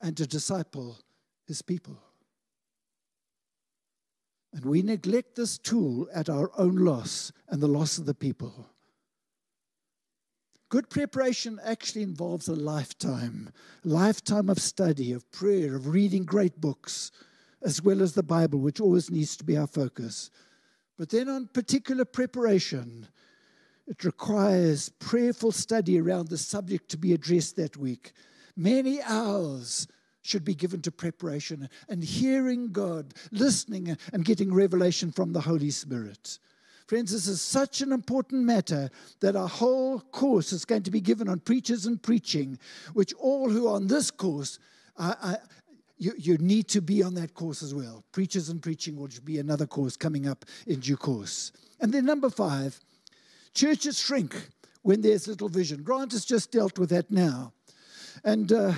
and 0.00 0.16
to 0.16 0.26
disciple 0.26 0.98
his 1.46 1.62
people. 1.62 1.98
And 4.52 4.64
we 4.64 4.82
neglect 4.82 5.36
this 5.36 5.58
tool 5.58 6.08
at 6.12 6.28
our 6.28 6.50
own 6.58 6.76
loss 6.76 7.32
and 7.48 7.62
the 7.62 7.68
loss 7.68 7.98
of 7.98 8.06
the 8.06 8.14
people. 8.14 8.66
Good 10.70 10.88
preparation 10.88 11.58
actually 11.64 12.02
involves 12.02 12.46
a 12.46 12.54
lifetime, 12.54 13.50
lifetime 13.84 14.48
of 14.48 14.60
study, 14.60 15.12
of 15.12 15.30
prayer, 15.32 15.74
of 15.74 15.88
reading 15.88 16.24
great 16.24 16.60
books, 16.60 17.10
as 17.62 17.82
well 17.82 18.00
as 18.00 18.14
the 18.14 18.22
Bible, 18.22 18.60
which 18.60 18.80
always 18.80 19.10
needs 19.10 19.36
to 19.36 19.44
be 19.44 19.56
our 19.56 19.66
focus. 19.66 20.30
But 20.96 21.10
then 21.10 21.28
on 21.28 21.48
particular 21.48 22.04
preparation, 22.04 23.08
it 23.88 24.04
requires 24.04 24.90
prayerful 25.00 25.50
study 25.50 26.00
around 26.00 26.28
the 26.28 26.38
subject 26.38 26.88
to 26.90 26.96
be 26.96 27.12
addressed 27.12 27.56
that 27.56 27.76
week. 27.76 28.12
Many 28.56 29.02
hours 29.02 29.88
should 30.22 30.44
be 30.44 30.54
given 30.54 30.82
to 30.82 30.90
preparation 30.90 31.68
and 31.88 32.04
hearing 32.04 32.72
God, 32.72 33.14
listening 33.30 33.96
and 34.12 34.24
getting 34.24 34.52
revelation 34.52 35.12
from 35.12 35.32
the 35.32 35.40
Holy 35.40 35.70
Spirit. 35.70 36.38
Friends, 36.86 37.12
this 37.12 37.28
is 37.28 37.40
such 37.40 37.82
an 37.82 37.92
important 37.92 38.42
matter 38.42 38.90
that 39.20 39.36
our 39.36 39.48
whole 39.48 40.00
course 40.00 40.52
is 40.52 40.64
going 40.64 40.82
to 40.82 40.90
be 40.90 41.00
given 41.00 41.28
on 41.28 41.38
preachers 41.38 41.86
and 41.86 42.02
preaching, 42.02 42.58
which 42.94 43.14
all 43.14 43.48
who 43.48 43.68
are 43.68 43.76
on 43.76 43.86
this 43.86 44.10
course, 44.10 44.58
uh, 44.96 45.14
uh, 45.22 45.36
you, 45.98 46.12
you 46.18 46.36
need 46.38 46.66
to 46.66 46.80
be 46.80 47.02
on 47.02 47.14
that 47.14 47.34
course 47.34 47.62
as 47.62 47.72
well. 47.72 48.02
Preachers 48.10 48.48
and 48.48 48.60
preaching 48.60 48.96
will 48.96 49.08
be 49.24 49.38
another 49.38 49.66
course 49.66 49.96
coming 49.96 50.26
up 50.26 50.44
in 50.66 50.80
due 50.80 50.96
course. 50.96 51.52
And 51.80 51.92
then, 51.92 52.06
number 52.06 52.28
five, 52.28 52.80
churches 53.54 53.98
shrink 53.98 54.34
when 54.82 55.00
there's 55.00 55.28
little 55.28 55.48
vision. 55.48 55.84
Grant 55.84 56.10
has 56.10 56.24
just 56.24 56.50
dealt 56.50 56.78
with 56.78 56.90
that 56.90 57.10
now. 57.10 57.52
And 58.24 58.50
uh, 58.52 58.72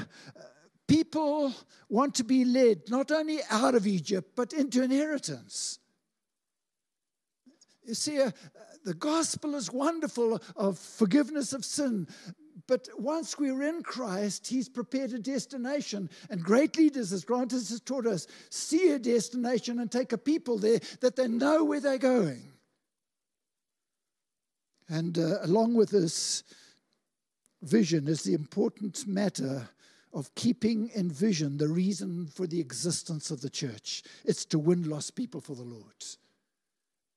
people 0.92 1.54
want 1.88 2.14
to 2.16 2.24
be 2.24 2.44
led 2.44 2.90
not 2.90 3.10
only 3.10 3.38
out 3.50 3.74
of 3.74 3.86
Egypt, 3.86 4.32
but 4.36 4.52
into 4.52 4.82
inheritance. 4.82 5.78
You 7.82 7.94
see, 7.94 8.20
uh, 8.20 8.30
the 8.84 8.94
gospel 8.94 9.54
is 9.54 9.72
wonderful 9.72 10.40
of 10.54 10.78
forgiveness 10.78 11.54
of 11.54 11.64
sin, 11.64 12.06
but 12.68 12.88
once 12.98 13.38
we're 13.38 13.62
in 13.62 13.82
Christ, 13.82 14.46
He's 14.46 14.68
prepared 14.68 15.12
a 15.12 15.18
destination. 15.18 16.10
And 16.28 16.44
great 16.44 16.76
leaders, 16.76 17.12
as 17.12 17.24
Grant 17.24 17.52
has 17.52 17.80
taught 17.80 18.06
us, 18.06 18.26
see 18.50 18.90
a 18.90 18.98
destination 18.98 19.78
and 19.78 19.90
take 19.90 20.12
a 20.12 20.18
people 20.18 20.58
there 20.58 20.80
that 21.00 21.16
they 21.16 21.26
know 21.26 21.64
where 21.64 21.80
they're 21.80 21.98
going. 21.98 22.42
And 24.88 25.16
uh, 25.18 25.38
along 25.42 25.74
with 25.74 25.90
this 25.90 26.44
vision 27.62 28.08
is 28.08 28.22
the 28.22 28.34
important 28.34 29.06
matter 29.06 29.68
of 30.12 30.34
keeping 30.34 30.88
in 30.94 31.10
vision 31.10 31.56
the 31.56 31.68
reason 31.68 32.26
for 32.26 32.46
the 32.46 32.60
existence 32.60 33.30
of 33.30 33.40
the 33.40 33.50
church. 33.50 34.02
It's 34.24 34.44
to 34.46 34.58
win 34.58 34.88
lost 34.88 35.16
people 35.16 35.40
for 35.40 35.54
the 35.54 35.62
Lord. 35.62 36.04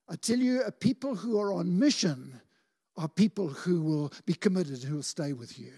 I 0.07 0.15
tell 0.15 0.37
you, 0.37 0.61
a 0.61 0.71
people 0.71 1.15
who 1.15 1.39
are 1.39 1.51
on 1.51 1.79
mission 1.79 2.41
are 2.97 3.09
people 3.09 3.49
who 3.49 3.81
will 3.81 4.13
be 4.25 4.33
committed, 4.33 4.83
who 4.83 4.95
will 4.95 5.03
stay 5.03 5.33
with 5.33 5.59
you. 5.59 5.73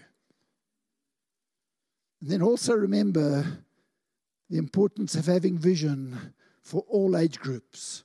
And 2.20 2.30
then 2.30 2.42
also 2.42 2.74
remember 2.74 3.44
the 4.50 4.58
importance 4.58 5.14
of 5.14 5.26
having 5.26 5.58
vision 5.58 6.34
for 6.62 6.84
all 6.88 7.16
age 7.16 7.38
groups. 7.38 8.04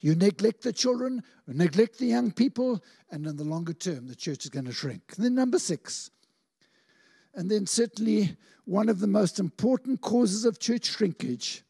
You 0.00 0.14
neglect 0.14 0.62
the 0.62 0.72
children, 0.72 1.22
neglect 1.46 1.98
the 1.98 2.06
young 2.06 2.32
people, 2.32 2.82
and 3.10 3.26
in 3.26 3.36
the 3.36 3.44
longer 3.44 3.72
term, 3.72 4.08
the 4.08 4.16
church 4.16 4.44
is 4.44 4.50
going 4.50 4.64
to 4.64 4.72
shrink. 4.72 5.02
And 5.16 5.24
then, 5.24 5.34
number 5.34 5.58
six, 5.58 6.10
and 7.34 7.50
then, 7.50 7.66
certainly, 7.66 8.36
one 8.64 8.88
of 8.88 9.00
the 9.00 9.06
most 9.06 9.38
important 9.38 10.00
causes 10.00 10.44
of 10.44 10.58
church 10.58 10.86
shrinkage 10.86 11.62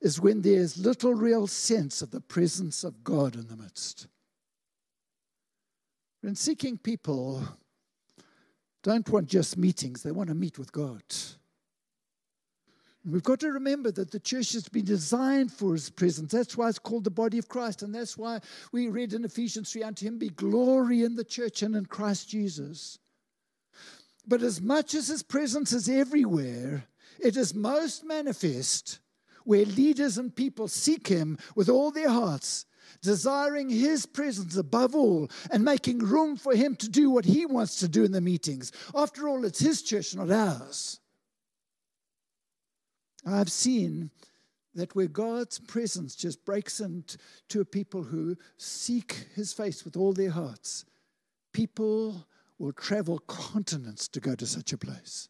is 0.00 0.20
when 0.20 0.40
there's 0.40 0.78
little 0.78 1.14
real 1.14 1.46
sense 1.46 2.02
of 2.02 2.10
the 2.10 2.20
presence 2.20 2.84
of 2.84 3.04
God 3.04 3.34
in 3.34 3.48
the 3.48 3.56
midst. 3.56 4.06
When 6.22 6.34
seeking 6.34 6.78
people 6.78 7.42
don't 8.82 9.08
want 9.08 9.28
just 9.28 9.56
meetings, 9.56 10.02
they 10.02 10.10
want 10.10 10.28
to 10.28 10.34
meet 10.34 10.58
with 10.58 10.72
God. 10.72 11.02
we've 13.04 13.22
got 13.22 13.40
to 13.40 13.52
remember 13.52 13.90
that 13.90 14.10
the 14.10 14.20
church 14.20 14.52
has 14.52 14.68
been 14.68 14.84
designed 14.84 15.52
for 15.52 15.72
his 15.72 15.90
presence. 15.90 16.32
That's 16.32 16.56
why 16.56 16.68
it's 16.68 16.78
called 16.78 17.04
the 17.04 17.10
body 17.10 17.38
of 17.38 17.48
Christ. 17.48 17.82
And 17.82 17.94
that's 17.94 18.16
why 18.16 18.40
we 18.72 18.88
read 18.88 19.14
in 19.14 19.24
Ephesians 19.24 19.72
3 19.72 19.82
unto 19.82 20.06
him 20.06 20.18
be 20.18 20.28
glory 20.28 21.02
in 21.02 21.14
the 21.14 21.24
church 21.24 21.62
and 21.62 21.74
in 21.74 21.86
Christ 21.86 22.28
Jesus. 22.28 22.98
But 24.26 24.42
as 24.42 24.60
much 24.60 24.94
as 24.94 25.08
his 25.08 25.22
presence 25.22 25.72
is 25.72 25.88
everywhere, 25.88 26.84
it 27.18 27.36
is 27.36 27.54
most 27.54 28.04
manifest 28.04 29.00
where 29.44 29.64
leaders 29.64 30.18
and 30.18 30.34
people 30.34 30.68
seek 30.68 31.08
him 31.08 31.38
with 31.54 31.68
all 31.68 31.90
their 31.90 32.10
hearts, 32.10 32.66
desiring 33.02 33.70
his 33.70 34.06
presence 34.06 34.56
above 34.56 34.94
all 34.94 35.28
and 35.50 35.64
making 35.64 35.98
room 35.98 36.36
for 36.36 36.54
him 36.54 36.76
to 36.76 36.88
do 36.88 37.10
what 37.10 37.24
he 37.24 37.46
wants 37.46 37.76
to 37.76 37.88
do 37.88 38.04
in 38.04 38.12
the 38.12 38.20
meetings. 38.20 38.72
After 38.94 39.28
all, 39.28 39.44
it's 39.44 39.60
his 39.60 39.82
church, 39.82 40.14
not 40.14 40.30
ours. 40.30 41.00
I've 43.26 43.52
seen 43.52 44.10
that 44.74 44.94
where 44.94 45.08
God's 45.08 45.58
presence 45.58 46.14
just 46.14 46.44
breaks 46.44 46.80
into 46.80 47.60
a 47.60 47.64
people 47.64 48.04
who 48.04 48.36
seek 48.56 49.26
his 49.34 49.52
face 49.52 49.84
with 49.84 49.96
all 49.96 50.12
their 50.12 50.30
hearts, 50.30 50.84
people 51.52 52.26
will 52.60 52.72
travel 52.72 53.18
continents 53.20 54.06
to 54.06 54.20
go 54.20 54.34
to 54.34 54.46
such 54.46 54.72
a 54.72 54.78
place. 54.78 55.28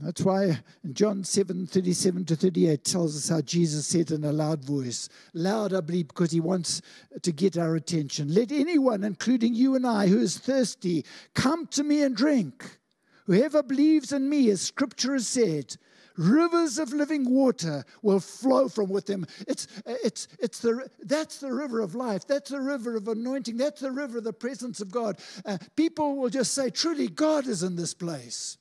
That's 0.00 0.20
why 0.20 0.60
in 0.84 0.94
John 0.94 1.24
7 1.24 1.66
37 1.66 2.26
to 2.26 2.36
38 2.36 2.84
tells 2.84 3.16
us 3.16 3.28
how 3.30 3.40
Jesus 3.40 3.86
said 3.86 4.10
in 4.12 4.22
a 4.22 4.32
loud 4.32 4.64
voice, 4.64 5.08
loud, 5.34 5.74
I 5.74 5.80
believe, 5.80 6.08
because 6.08 6.30
he 6.30 6.40
wants 6.40 6.80
to 7.22 7.32
get 7.32 7.58
our 7.58 7.74
attention. 7.74 8.32
Let 8.32 8.52
anyone, 8.52 9.02
including 9.02 9.54
you 9.54 9.74
and 9.74 9.86
I, 9.86 10.06
who 10.06 10.20
is 10.20 10.38
thirsty, 10.38 11.04
come 11.34 11.66
to 11.68 11.82
me 11.82 12.02
and 12.02 12.14
drink. 12.14 12.78
Whoever 13.26 13.62
believes 13.62 14.12
in 14.12 14.28
me, 14.28 14.50
as 14.50 14.60
scripture 14.60 15.14
has 15.14 15.26
said, 15.26 15.74
rivers 16.18 16.78
of 16.78 16.92
living 16.92 17.32
water 17.32 17.84
will 18.02 18.20
flow 18.20 18.68
from 18.68 18.90
within. 18.90 19.26
It's, 19.46 19.66
it's, 19.86 20.28
it's 20.38 20.58
the, 20.58 20.90
that's 21.00 21.38
the 21.38 21.54
river 21.54 21.80
of 21.80 21.94
life. 21.94 22.26
That's 22.26 22.50
the 22.50 22.60
river 22.60 22.96
of 22.96 23.08
anointing. 23.08 23.56
That's 23.56 23.80
the 23.80 23.92
river 23.92 24.18
of 24.18 24.24
the 24.24 24.32
presence 24.34 24.80
of 24.80 24.90
God. 24.90 25.18
Uh, 25.46 25.56
people 25.76 26.16
will 26.16 26.28
just 26.28 26.52
say, 26.52 26.68
truly, 26.68 27.08
God 27.08 27.46
is 27.46 27.62
in 27.62 27.76
this 27.76 27.94
place. 27.94 28.58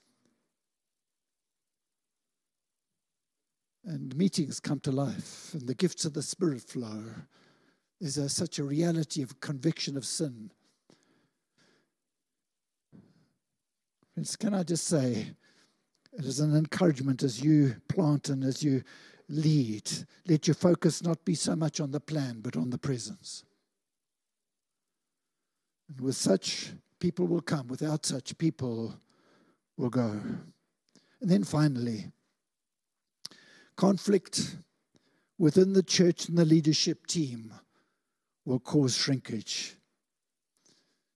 And 3.84 4.16
meetings 4.16 4.60
come 4.60 4.82
to 4.82 4.92
life, 4.92 5.54
and 5.54 5.66
the 5.66 5.74
gifts 5.74 6.04
of 6.04 6.14
the 6.14 6.22
Spirit 6.22 6.62
flow. 6.62 7.04
There's 8.02 8.18
a, 8.18 8.30
such 8.30 8.60
a 8.60 8.64
reality 8.64 9.22
of 9.24 9.40
conviction 9.40 9.96
of 9.96 10.06
sin. 10.06 10.52
Friends, 14.14 14.36
can 14.36 14.54
I 14.54 14.64
just 14.64 14.86
say, 14.86 15.32
it 16.18 16.26
is 16.26 16.40
an 16.40 16.56
encouragement 16.56 17.22
as 17.22 17.42
you 17.44 17.76
plant 17.88 18.30
and 18.30 18.44
as 18.44 18.64
you 18.64 18.84
lead. 19.30 19.90
Let 20.28 20.48
your 20.48 20.56
focus 20.56 21.04
not 21.04 21.24
be 21.24 21.36
so 21.36 21.56
much 21.56 21.80
on 21.80 21.92
the 21.92 22.00
plan, 22.00 22.40
but 22.42 22.58
on 22.58 22.72
the 22.72 22.78
presence. 22.78 23.44
And 25.90 26.02
with 26.02 26.16
such, 26.16 26.72
people 27.00 27.28
will 27.28 27.42
come. 27.42 27.68
Without 27.68 28.06
such, 28.06 28.38
people 28.38 28.96
will 29.78 29.90
go. 29.90 30.20
And 31.22 31.30
then 31.30 31.44
finally, 31.44 32.12
conflict 33.76 34.58
within 35.38 35.74
the 35.74 35.84
church 35.84 36.30
and 36.30 36.38
the 36.38 36.46
leadership 36.46 37.06
team 37.06 37.54
will 38.44 38.60
cause 38.60 38.96
shrinkage. 38.96 39.77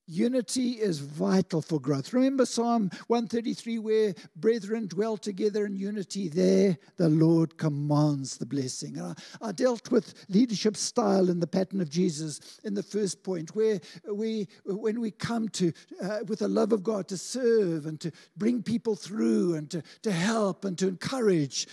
Unity 0.06 0.72
is 0.72 0.98
vital 0.98 1.62
for 1.62 1.80
growth. 1.80 2.12
Remember 2.12 2.44
Psalm 2.44 2.90
133, 3.06 3.78
where 3.78 4.14
brethren 4.34 4.88
dwell 4.88 5.16
together 5.16 5.64
in 5.64 5.76
unity. 5.76 6.28
There, 6.28 6.76
the 6.96 7.08
Lord 7.08 7.56
commands 7.56 8.36
the 8.36 8.46
blessing. 8.46 8.98
And 8.98 9.14
I, 9.40 9.48
I 9.48 9.52
dealt 9.52 9.90
with 9.90 10.14
leadership 10.28 10.76
style 10.76 11.30
in 11.30 11.38
the 11.38 11.46
pattern 11.46 11.80
of 11.80 11.88
Jesus 11.88 12.40
in 12.64 12.74
the 12.74 12.82
first 12.82 13.22
point, 13.22 13.54
where 13.54 13.80
we, 14.12 14.48
when 14.64 15.00
we 15.00 15.12
come 15.12 15.48
to, 15.50 15.72
uh, 16.02 16.18
with 16.26 16.40
the 16.40 16.48
love 16.48 16.72
of 16.72 16.82
God, 16.82 17.06
to 17.08 17.16
serve 17.16 17.86
and 17.86 18.00
to 18.00 18.10
bring 18.36 18.62
people 18.62 18.96
through 18.96 19.54
and 19.54 19.70
to, 19.70 19.82
to 20.02 20.10
help 20.10 20.64
and 20.64 20.76
to 20.78 20.88
encourage, 20.88 21.68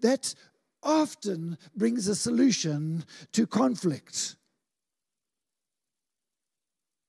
that 0.00 0.34
often 0.82 1.58
brings 1.74 2.08
a 2.08 2.14
solution 2.14 3.04
to 3.32 3.46
conflict. 3.46 4.36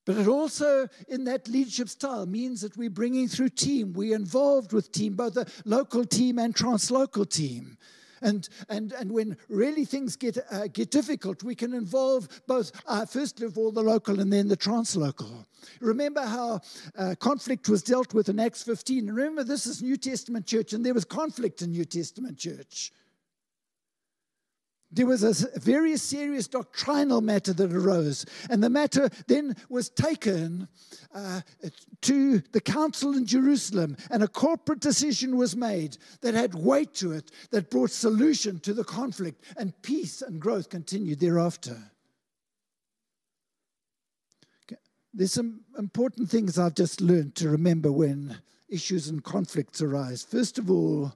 But 0.08 0.20
it 0.20 0.28
also, 0.30 0.88
in 1.10 1.26
that 1.26 1.50
leadership 1.50 1.90
style, 1.90 2.26
means 2.26 2.62
that 2.62 2.78
we're 2.78 2.90
bringing 2.90 3.28
through 3.28 3.50
team. 3.50 3.92
We're 3.92 4.16
involved 4.16 4.72
with 4.72 4.90
team, 4.94 5.16
both 5.16 5.34
the 5.34 5.52
local 5.66 6.06
team 6.06 6.40
and 6.40 6.56
translocal 6.56 7.30
team. 7.30 7.78
And, 8.22 8.48
and, 8.70 8.94
and 8.94 9.12
when 9.12 9.36
really 9.50 9.84
things 9.84 10.16
get, 10.16 10.38
uh, 10.50 10.68
get 10.68 10.92
difficult, 10.92 11.44
we 11.44 11.56
can 11.56 11.74
involve 11.74 12.30
both, 12.48 12.72
uh, 12.88 13.06
first 13.06 13.42
of 13.42 13.58
all, 13.58 13.70
the 13.70 13.84
local 13.84 14.22
and 14.22 14.32
then 14.32 14.48
the 14.48 14.56
translocal. 14.56 15.46
Remember 15.82 16.22
how 16.22 16.62
uh, 16.98 17.16
conflict 17.20 17.68
was 17.68 17.84
dealt 17.84 18.14
with 18.14 18.30
in 18.30 18.40
Acts 18.40 18.64
15. 18.64 19.08
Remember, 19.08 19.44
this 19.44 19.66
is 19.66 19.82
New 19.84 19.98
Testament 19.98 20.48
church, 20.48 20.72
and 20.72 20.86
there 20.86 20.94
was 20.94 21.04
conflict 21.04 21.62
in 21.62 21.72
New 21.72 21.86
Testament 21.86 22.38
church. 22.38 22.94
There 24.90 25.06
was 25.06 25.24
a 25.24 25.60
very 25.60 25.98
serious 25.98 26.48
doctrinal 26.48 27.20
matter 27.22 27.52
that 27.54 27.74
arose, 27.74 28.26
and 28.50 28.64
the 28.64 28.70
matter 28.70 29.10
then 29.28 29.56
was 29.70 29.90
taken 29.90 30.70
uh, 31.14 31.42
to 32.02 32.40
the 32.54 32.62
council 32.62 33.16
in 33.16 33.26
Jerusalem, 33.26 33.98
and 34.10 34.24
a 34.24 34.30
corporate 34.30 34.80
decision 34.80 35.36
was 35.36 35.58
made 35.58 35.98
that 36.22 36.36
had 36.36 36.56
weight 36.56 36.94
to 36.96 37.12
it, 37.12 37.32
that 37.52 37.70
brought 37.70 37.92
solution 37.92 38.60
to 38.62 38.74
the 38.74 38.86
conflict, 38.86 39.44
and 39.58 39.80
peace 39.82 40.22
and 40.22 40.40
growth 40.40 40.70
continued 40.70 41.20
thereafter. 41.20 41.92
There's 45.14 45.34
some 45.34 45.62
important 45.80 46.30
things 46.30 46.60
I've 46.60 46.76
just 46.76 47.02
learned 47.02 47.34
to 47.38 47.50
remember 47.50 47.92
when 47.92 48.38
issues 48.70 49.08
and 49.08 49.24
conflicts 49.24 49.82
arise. 49.82 50.22
First 50.24 50.60
of 50.60 50.70
all, 50.70 51.14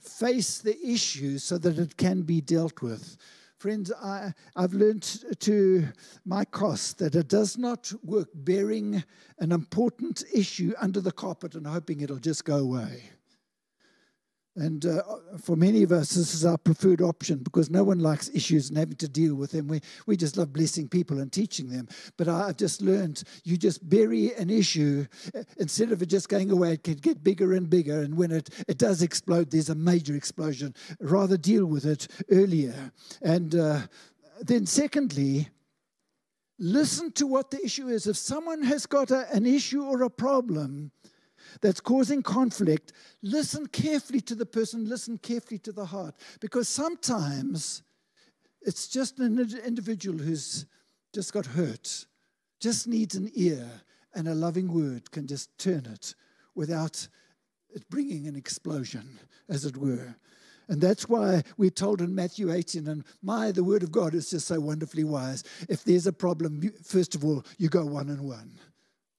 face 0.00 0.58
the 0.58 0.78
issue 0.86 1.38
so 1.38 1.58
that 1.58 1.78
it 1.78 1.96
can 1.96 2.22
be 2.22 2.40
dealt 2.40 2.82
with. 2.82 3.16
Friends, 3.58 3.92
I, 3.92 4.32
have 4.56 4.72
learned 4.72 5.02
to 5.40 5.86
my 6.24 6.46
cost 6.46 6.98
that 6.98 7.14
it 7.14 7.28
does 7.28 7.58
not 7.58 7.92
work 8.02 8.28
bearing 8.32 9.04
an 9.38 9.52
important 9.52 10.24
issue 10.32 10.72
under 10.80 11.02
the 11.02 11.12
carpet 11.12 11.54
and 11.54 11.66
hoping 11.66 12.00
it'll 12.00 12.16
just 12.16 12.46
go 12.46 12.56
away. 12.56 13.10
And 14.56 14.84
uh, 14.84 15.02
for 15.40 15.54
many 15.54 15.84
of 15.84 15.92
us, 15.92 16.10
this 16.10 16.34
is 16.34 16.44
our 16.44 16.58
preferred 16.58 17.00
option 17.00 17.38
because 17.38 17.70
no 17.70 17.84
one 17.84 18.00
likes 18.00 18.28
issues 18.34 18.68
and 18.68 18.76
having 18.76 18.96
to 18.96 19.08
deal 19.08 19.36
with 19.36 19.52
them. 19.52 19.68
We, 19.68 19.80
we 20.06 20.16
just 20.16 20.36
love 20.36 20.52
blessing 20.52 20.88
people 20.88 21.20
and 21.20 21.32
teaching 21.32 21.70
them. 21.70 21.88
But 22.16 22.26
I've 22.28 22.56
just 22.56 22.82
learned 22.82 23.22
you 23.44 23.56
just 23.56 23.88
bury 23.88 24.34
an 24.34 24.50
issue 24.50 25.06
uh, 25.34 25.44
instead 25.58 25.92
of 25.92 26.02
it 26.02 26.06
just 26.06 26.28
going 26.28 26.50
away, 26.50 26.72
it 26.72 26.82
can 26.82 26.94
get 26.94 27.22
bigger 27.22 27.52
and 27.52 27.70
bigger. 27.70 28.00
And 28.00 28.16
when 28.16 28.32
it, 28.32 28.50
it 28.66 28.78
does 28.78 29.02
explode, 29.02 29.50
there's 29.50 29.70
a 29.70 29.74
major 29.74 30.16
explosion. 30.16 30.74
Rather 30.98 31.36
deal 31.36 31.66
with 31.66 31.86
it 31.86 32.08
earlier. 32.30 32.92
And 33.22 33.54
uh, 33.54 33.82
then, 34.42 34.66
secondly, 34.66 35.48
listen 36.58 37.12
to 37.12 37.26
what 37.26 37.52
the 37.52 37.64
issue 37.64 37.88
is. 37.88 38.08
If 38.08 38.16
someone 38.16 38.62
has 38.64 38.84
got 38.84 39.12
a, 39.12 39.32
an 39.32 39.46
issue 39.46 39.84
or 39.84 40.02
a 40.02 40.10
problem, 40.10 40.90
that's 41.60 41.80
causing 41.80 42.22
conflict, 42.22 42.92
listen 43.22 43.66
carefully 43.66 44.20
to 44.22 44.34
the 44.34 44.46
person, 44.46 44.88
listen 44.88 45.18
carefully 45.18 45.58
to 45.58 45.72
the 45.72 45.84
heart. 45.84 46.14
Because 46.40 46.68
sometimes 46.68 47.82
it's 48.62 48.88
just 48.88 49.18
an 49.18 49.38
individual 49.64 50.18
who's 50.18 50.66
just 51.12 51.32
got 51.32 51.46
hurt, 51.46 52.06
just 52.60 52.86
needs 52.86 53.14
an 53.14 53.30
ear, 53.34 53.68
and 54.14 54.28
a 54.28 54.34
loving 54.34 54.72
word 54.72 55.10
can 55.10 55.26
just 55.26 55.56
turn 55.58 55.86
it 55.86 56.14
without 56.54 57.08
it 57.72 57.88
bringing 57.88 58.26
an 58.26 58.36
explosion, 58.36 59.18
as 59.48 59.64
it 59.64 59.76
were. 59.76 60.14
And 60.68 60.80
that's 60.80 61.08
why 61.08 61.42
we're 61.56 61.70
told 61.70 62.00
in 62.00 62.14
Matthew 62.14 62.52
18, 62.52 62.86
and 62.86 63.04
my, 63.22 63.50
the 63.50 63.64
word 63.64 63.82
of 63.82 63.90
God 63.90 64.14
is 64.14 64.30
just 64.30 64.46
so 64.46 64.60
wonderfully 64.60 65.02
wise. 65.02 65.42
If 65.68 65.82
there's 65.82 66.06
a 66.06 66.12
problem, 66.12 66.72
first 66.84 67.16
of 67.16 67.24
all, 67.24 67.44
you 67.58 67.68
go 67.68 67.84
one 67.84 68.08
on 68.08 68.22
one. 68.22 68.52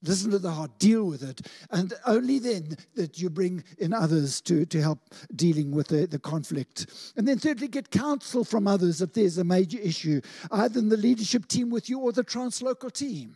Listen 0.03 0.31
to 0.31 0.39
the 0.39 0.51
heart, 0.51 0.79
deal 0.79 1.05
with 1.05 1.21
it. 1.21 1.47
And 1.69 1.93
only 2.07 2.39
then 2.39 2.75
that 2.95 3.19
you 3.19 3.29
bring 3.29 3.63
in 3.77 3.93
others 3.93 4.41
to, 4.41 4.65
to 4.65 4.81
help 4.81 4.99
dealing 5.35 5.71
with 5.71 5.89
the, 5.89 6.07
the 6.07 6.17
conflict. 6.17 6.87
And 7.15 7.27
then, 7.27 7.37
thirdly, 7.37 7.67
get 7.67 7.91
counsel 7.91 8.43
from 8.43 8.67
others 8.67 9.01
if 9.01 9.13
there's 9.13 9.37
a 9.37 9.43
major 9.43 9.77
issue, 9.77 10.21
either 10.49 10.79
in 10.79 10.89
the 10.89 10.97
leadership 10.97 11.47
team 11.47 11.69
with 11.69 11.87
you 11.89 11.99
or 11.99 12.11
the 12.11 12.23
translocal 12.23 12.91
team. 12.91 13.35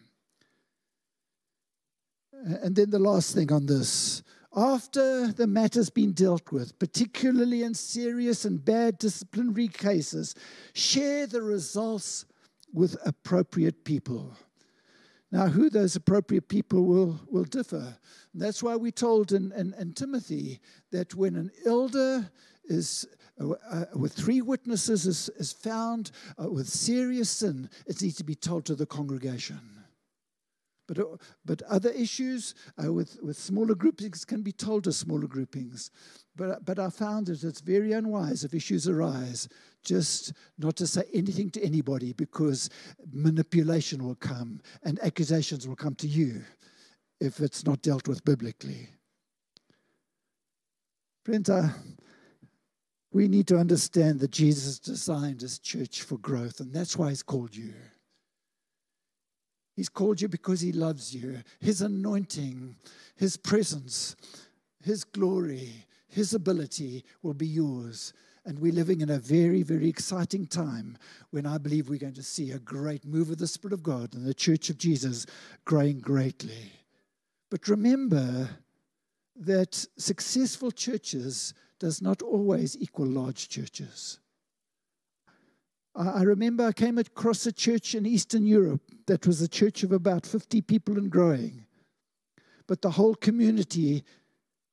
Uh, 2.34 2.56
and 2.63 2.75
then 2.75 2.89
the 2.89 2.99
last 2.99 3.36
thing 3.36 3.51
on 3.51 3.67
this 3.67 4.23
after 4.56 5.28
the 5.34 5.47
matter's 5.47 5.89
been 5.89 6.13
dealt 6.13 6.51
with, 6.51 6.80
particularly 6.80 7.63
in 7.63 7.73
serious 7.73 8.45
and 8.45 8.63
bad 8.63 8.97
disciplinary 8.97 9.67
cases, 9.67 10.34
share 10.73 11.28
the 11.28 11.41
results 11.41 12.25
with 12.71 12.95
appropriate 13.06 13.84
people. 13.84 14.34
Now, 15.32 15.48
who 15.48 15.70
those 15.70 15.96
appropriate 15.96 16.48
people 16.48 16.86
will, 16.86 17.20
will 17.30 17.44
differ. 17.44 17.98
And 18.34 18.42
that's 18.42 18.62
why 18.62 18.76
we 18.76 18.92
told 18.92 19.32
in, 19.32 19.52
in, 19.54 19.74
in, 19.80 19.94
Timothy 19.94 20.60
that 20.92 21.16
when 21.16 21.36
an 21.36 21.52
elder 21.66 22.30
is 22.66 23.08
uh, 23.40 23.52
uh, 23.70 23.86
with 23.96 24.14
three 24.14 24.42
witnesses 24.42 25.06
is, 25.06 25.30
is 25.38 25.52
found 25.52 26.12
uh, 26.42 26.50
with 26.50 26.68
serious 26.68 27.30
sin, 27.30 27.70
it 27.86 28.02
needs 28.02 28.16
to 28.18 28.24
be 28.24 28.36
told 28.36 28.66
to 28.66 28.76
the 28.76 28.86
congregation. 28.86 29.75
But, 30.88 31.00
uh, 31.00 31.06
but 31.43 31.62
other 31.63 31.89
issues 31.89 32.54
uh, 32.84 32.93
with, 32.93 33.17
with 33.21 33.38
smaller 33.38 33.76
groupings 33.76 34.24
can 34.24 34.41
be 34.41 34.52
told 34.52 34.84
to 34.84 34.91
smaller 34.91 35.28
groupings. 35.28 35.89
But, 36.36 36.63
but 36.65 36.80
I 36.80 36.89
found 36.89 37.28
that 37.28 37.43
it's 37.43 37.62
very 37.62 37.93
unwise 37.93 38.43
if 38.43 38.54
issues 38.54 38.88
arise 38.88 39.48
just 39.84 40.34
not 40.58 40.76
to 40.78 40.88
say 40.88 41.04
anything 41.13 41.50
to 41.52 41.63
anybody 41.63 42.13
because 42.13 42.69
manipulation 43.12 44.04
will 44.04 44.15
come 44.15 44.60
and 44.84 45.00
accusations 45.02 45.67
will 45.67 45.76
come 45.76 45.95
to 45.95 46.08
you 46.08 46.43
if 47.19 47.39
it's 47.39 47.65
not 47.65 47.82
dealt 47.82 48.08
with 48.08 48.26
biblically. 48.26 48.89
Friends, 51.24 51.50
uh, 51.50 51.69
we 53.12 53.28
need 53.28 53.48
to 53.48 53.58
understand 53.58 54.19
that 54.19 54.32
Jesus 54.32 54.78
designed 54.78 55.41
his 55.41 55.58
church 55.58 56.02
for 56.02 56.17
growth, 56.17 56.60
and 56.60 56.74
that's 56.74 56.98
why 56.98 57.10
he's 57.10 57.24
called 57.24 57.56
you. 57.56 57.74
He's 59.76 59.90
called 59.90 60.22
you 60.22 60.28
because 60.28 60.62
he 60.62 60.72
loves 60.72 61.14
you. 61.14 61.44
His 61.60 61.82
anointing, 61.82 62.76
his 63.16 63.38
presence, 63.38 64.16
his 64.84 65.04
glory, 65.04 65.86
his 66.08 66.34
ability 66.34 67.04
will 67.22 67.34
be 67.34 67.48
yours 67.48 68.14
and 68.46 68.60
we're 68.60 68.72
living 68.72 69.02
in 69.02 69.10
a 69.10 69.18
very, 69.18 69.64
very 69.64 69.90
exciting 69.90 70.46
time 70.46 70.98
when 71.32 71.46
I 71.48 71.58
believe 71.58 71.90
we're 71.90 71.98
going 71.98 72.14
to 72.14 72.24
see 72.24 72.52
a 72.52 72.60
great 72.60 73.04
move 73.04 73.32
of 73.32 73.40
the 73.40 73.48
Spirit 73.48 73.74
of 73.74 73.82
God 73.82 74.14
and 74.14 74.26
the 74.26 74.34
Church 74.34 74.70
of 74.70 74.78
Jesus 74.78 75.26
growing 75.66 76.00
greatly. 76.00 76.72
But 77.50 77.68
remember 77.68 78.50
that 79.36 79.86
successful 79.98 80.72
churches 80.72 81.54
does 81.80 82.02
not 82.02 82.22
always 82.22 82.78
equal 82.78 83.08
large 83.08 83.50
churches. 83.50 84.20
I 85.98 86.24
remember 86.24 86.66
I 86.66 86.74
came 86.74 86.98
across 86.98 87.46
a 87.46 87.54
church 87.54 87.96
in 87.96 88.06
Eastern 88.06 88.46
Europe 88.46 88.82
that 89.08 89.26
was 89.26 89.42
a 89.42 89.48
church 89.48 89.84
of 89.84 89.94
about 89.94 90.26
50 90.26 90.62
people 90.62 90.98
and 90.98 91.10
growing. 91.10 91.66
But 92.68 92.82
the 92.82 92.92
whole 92.92 93.16
community 93.16 94.04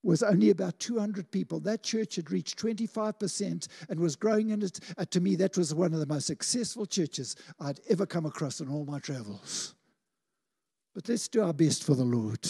was 0.02 0.24
only 0.24 0.50
about 0.50 0.80
200 0.80 1.30
people. 1.30 1.60
That 1.60 1.84
church 1.84 2.16
had 2.16 2.32
reached 2.32 2.58
25% 2.58 3.68
and 3.88 4.00
was 4.00 4.16
growing 4.16 4.50
in 4.50 4.62
it. 4.62 4.80
Uh, 4.98 5.04
to 5.06 5.20
me, 5.20 5.36
that 5.36 5.56
was 5.56 5.72
one 5.72 5.94
of 5.94 6.00
the 6.00 6.06
most 6.06 6.26
successful 6.26 6.86
churches 6.86 7.36
I'd 7.60 7.78
ever 7.88 8.04
come 8.04 8.26
across 8.26 8.60
in 8.60 8.68
all 8.68 8.84
my 8.84 8.98
travels. 8.98 9.74
But 10.92 11.08
let's 11.08 11.28
do 11.28 11.42
our 11.42 11.52
best 11.52 11.84
for 11.84 11.94
the 11.94 12.04
Lord. 12.04 12.44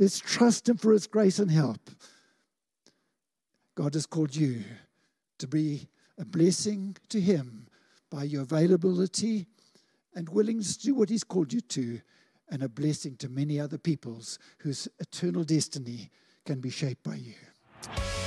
Let's 0.00 0.18
trust 0.18 0.68
Him 0.68 0.78
for 0.78 0.92
His 0.92 1.06
grace 1.06 1.38
and 1.38 1.50
help. 1.50 1.90
God 3.76 3.94
has 3.94 4.06
called 4.06 4.34
you 4.34 4.64
to 5.38 5.46
be 5.46 5.88
a 6.18 6.24
blessing 6.24 6.96
to 7.10 7.20
Him 7.20 7.68
by 8.10 8.24
your 8.24 8.42
availability 8.42 9.46
and 10.14 10.28
willingness 10.28 10.76
to 10.76 10.86
do 10.86 10.94
what 10.94 11.08
He's 11.08 11.24
called 11.24 11.52
you 11.52 11.60
to, 11.60 12.00
and 12.50 12.62
a 12.62 12.68
blessing 12.68 13.16
to 13.16 13.28
many 13.28 13.60
other 13.60 13.78
peoples 13.78 14.38
whose 14.58 14.88
eternal 14.98 15.44
destiny 15.44 16.10
can 16.44 16.60
be 16.60 16.70
shaped 16.70 17.04
by 17.04 17.14
you. 17.14 18.19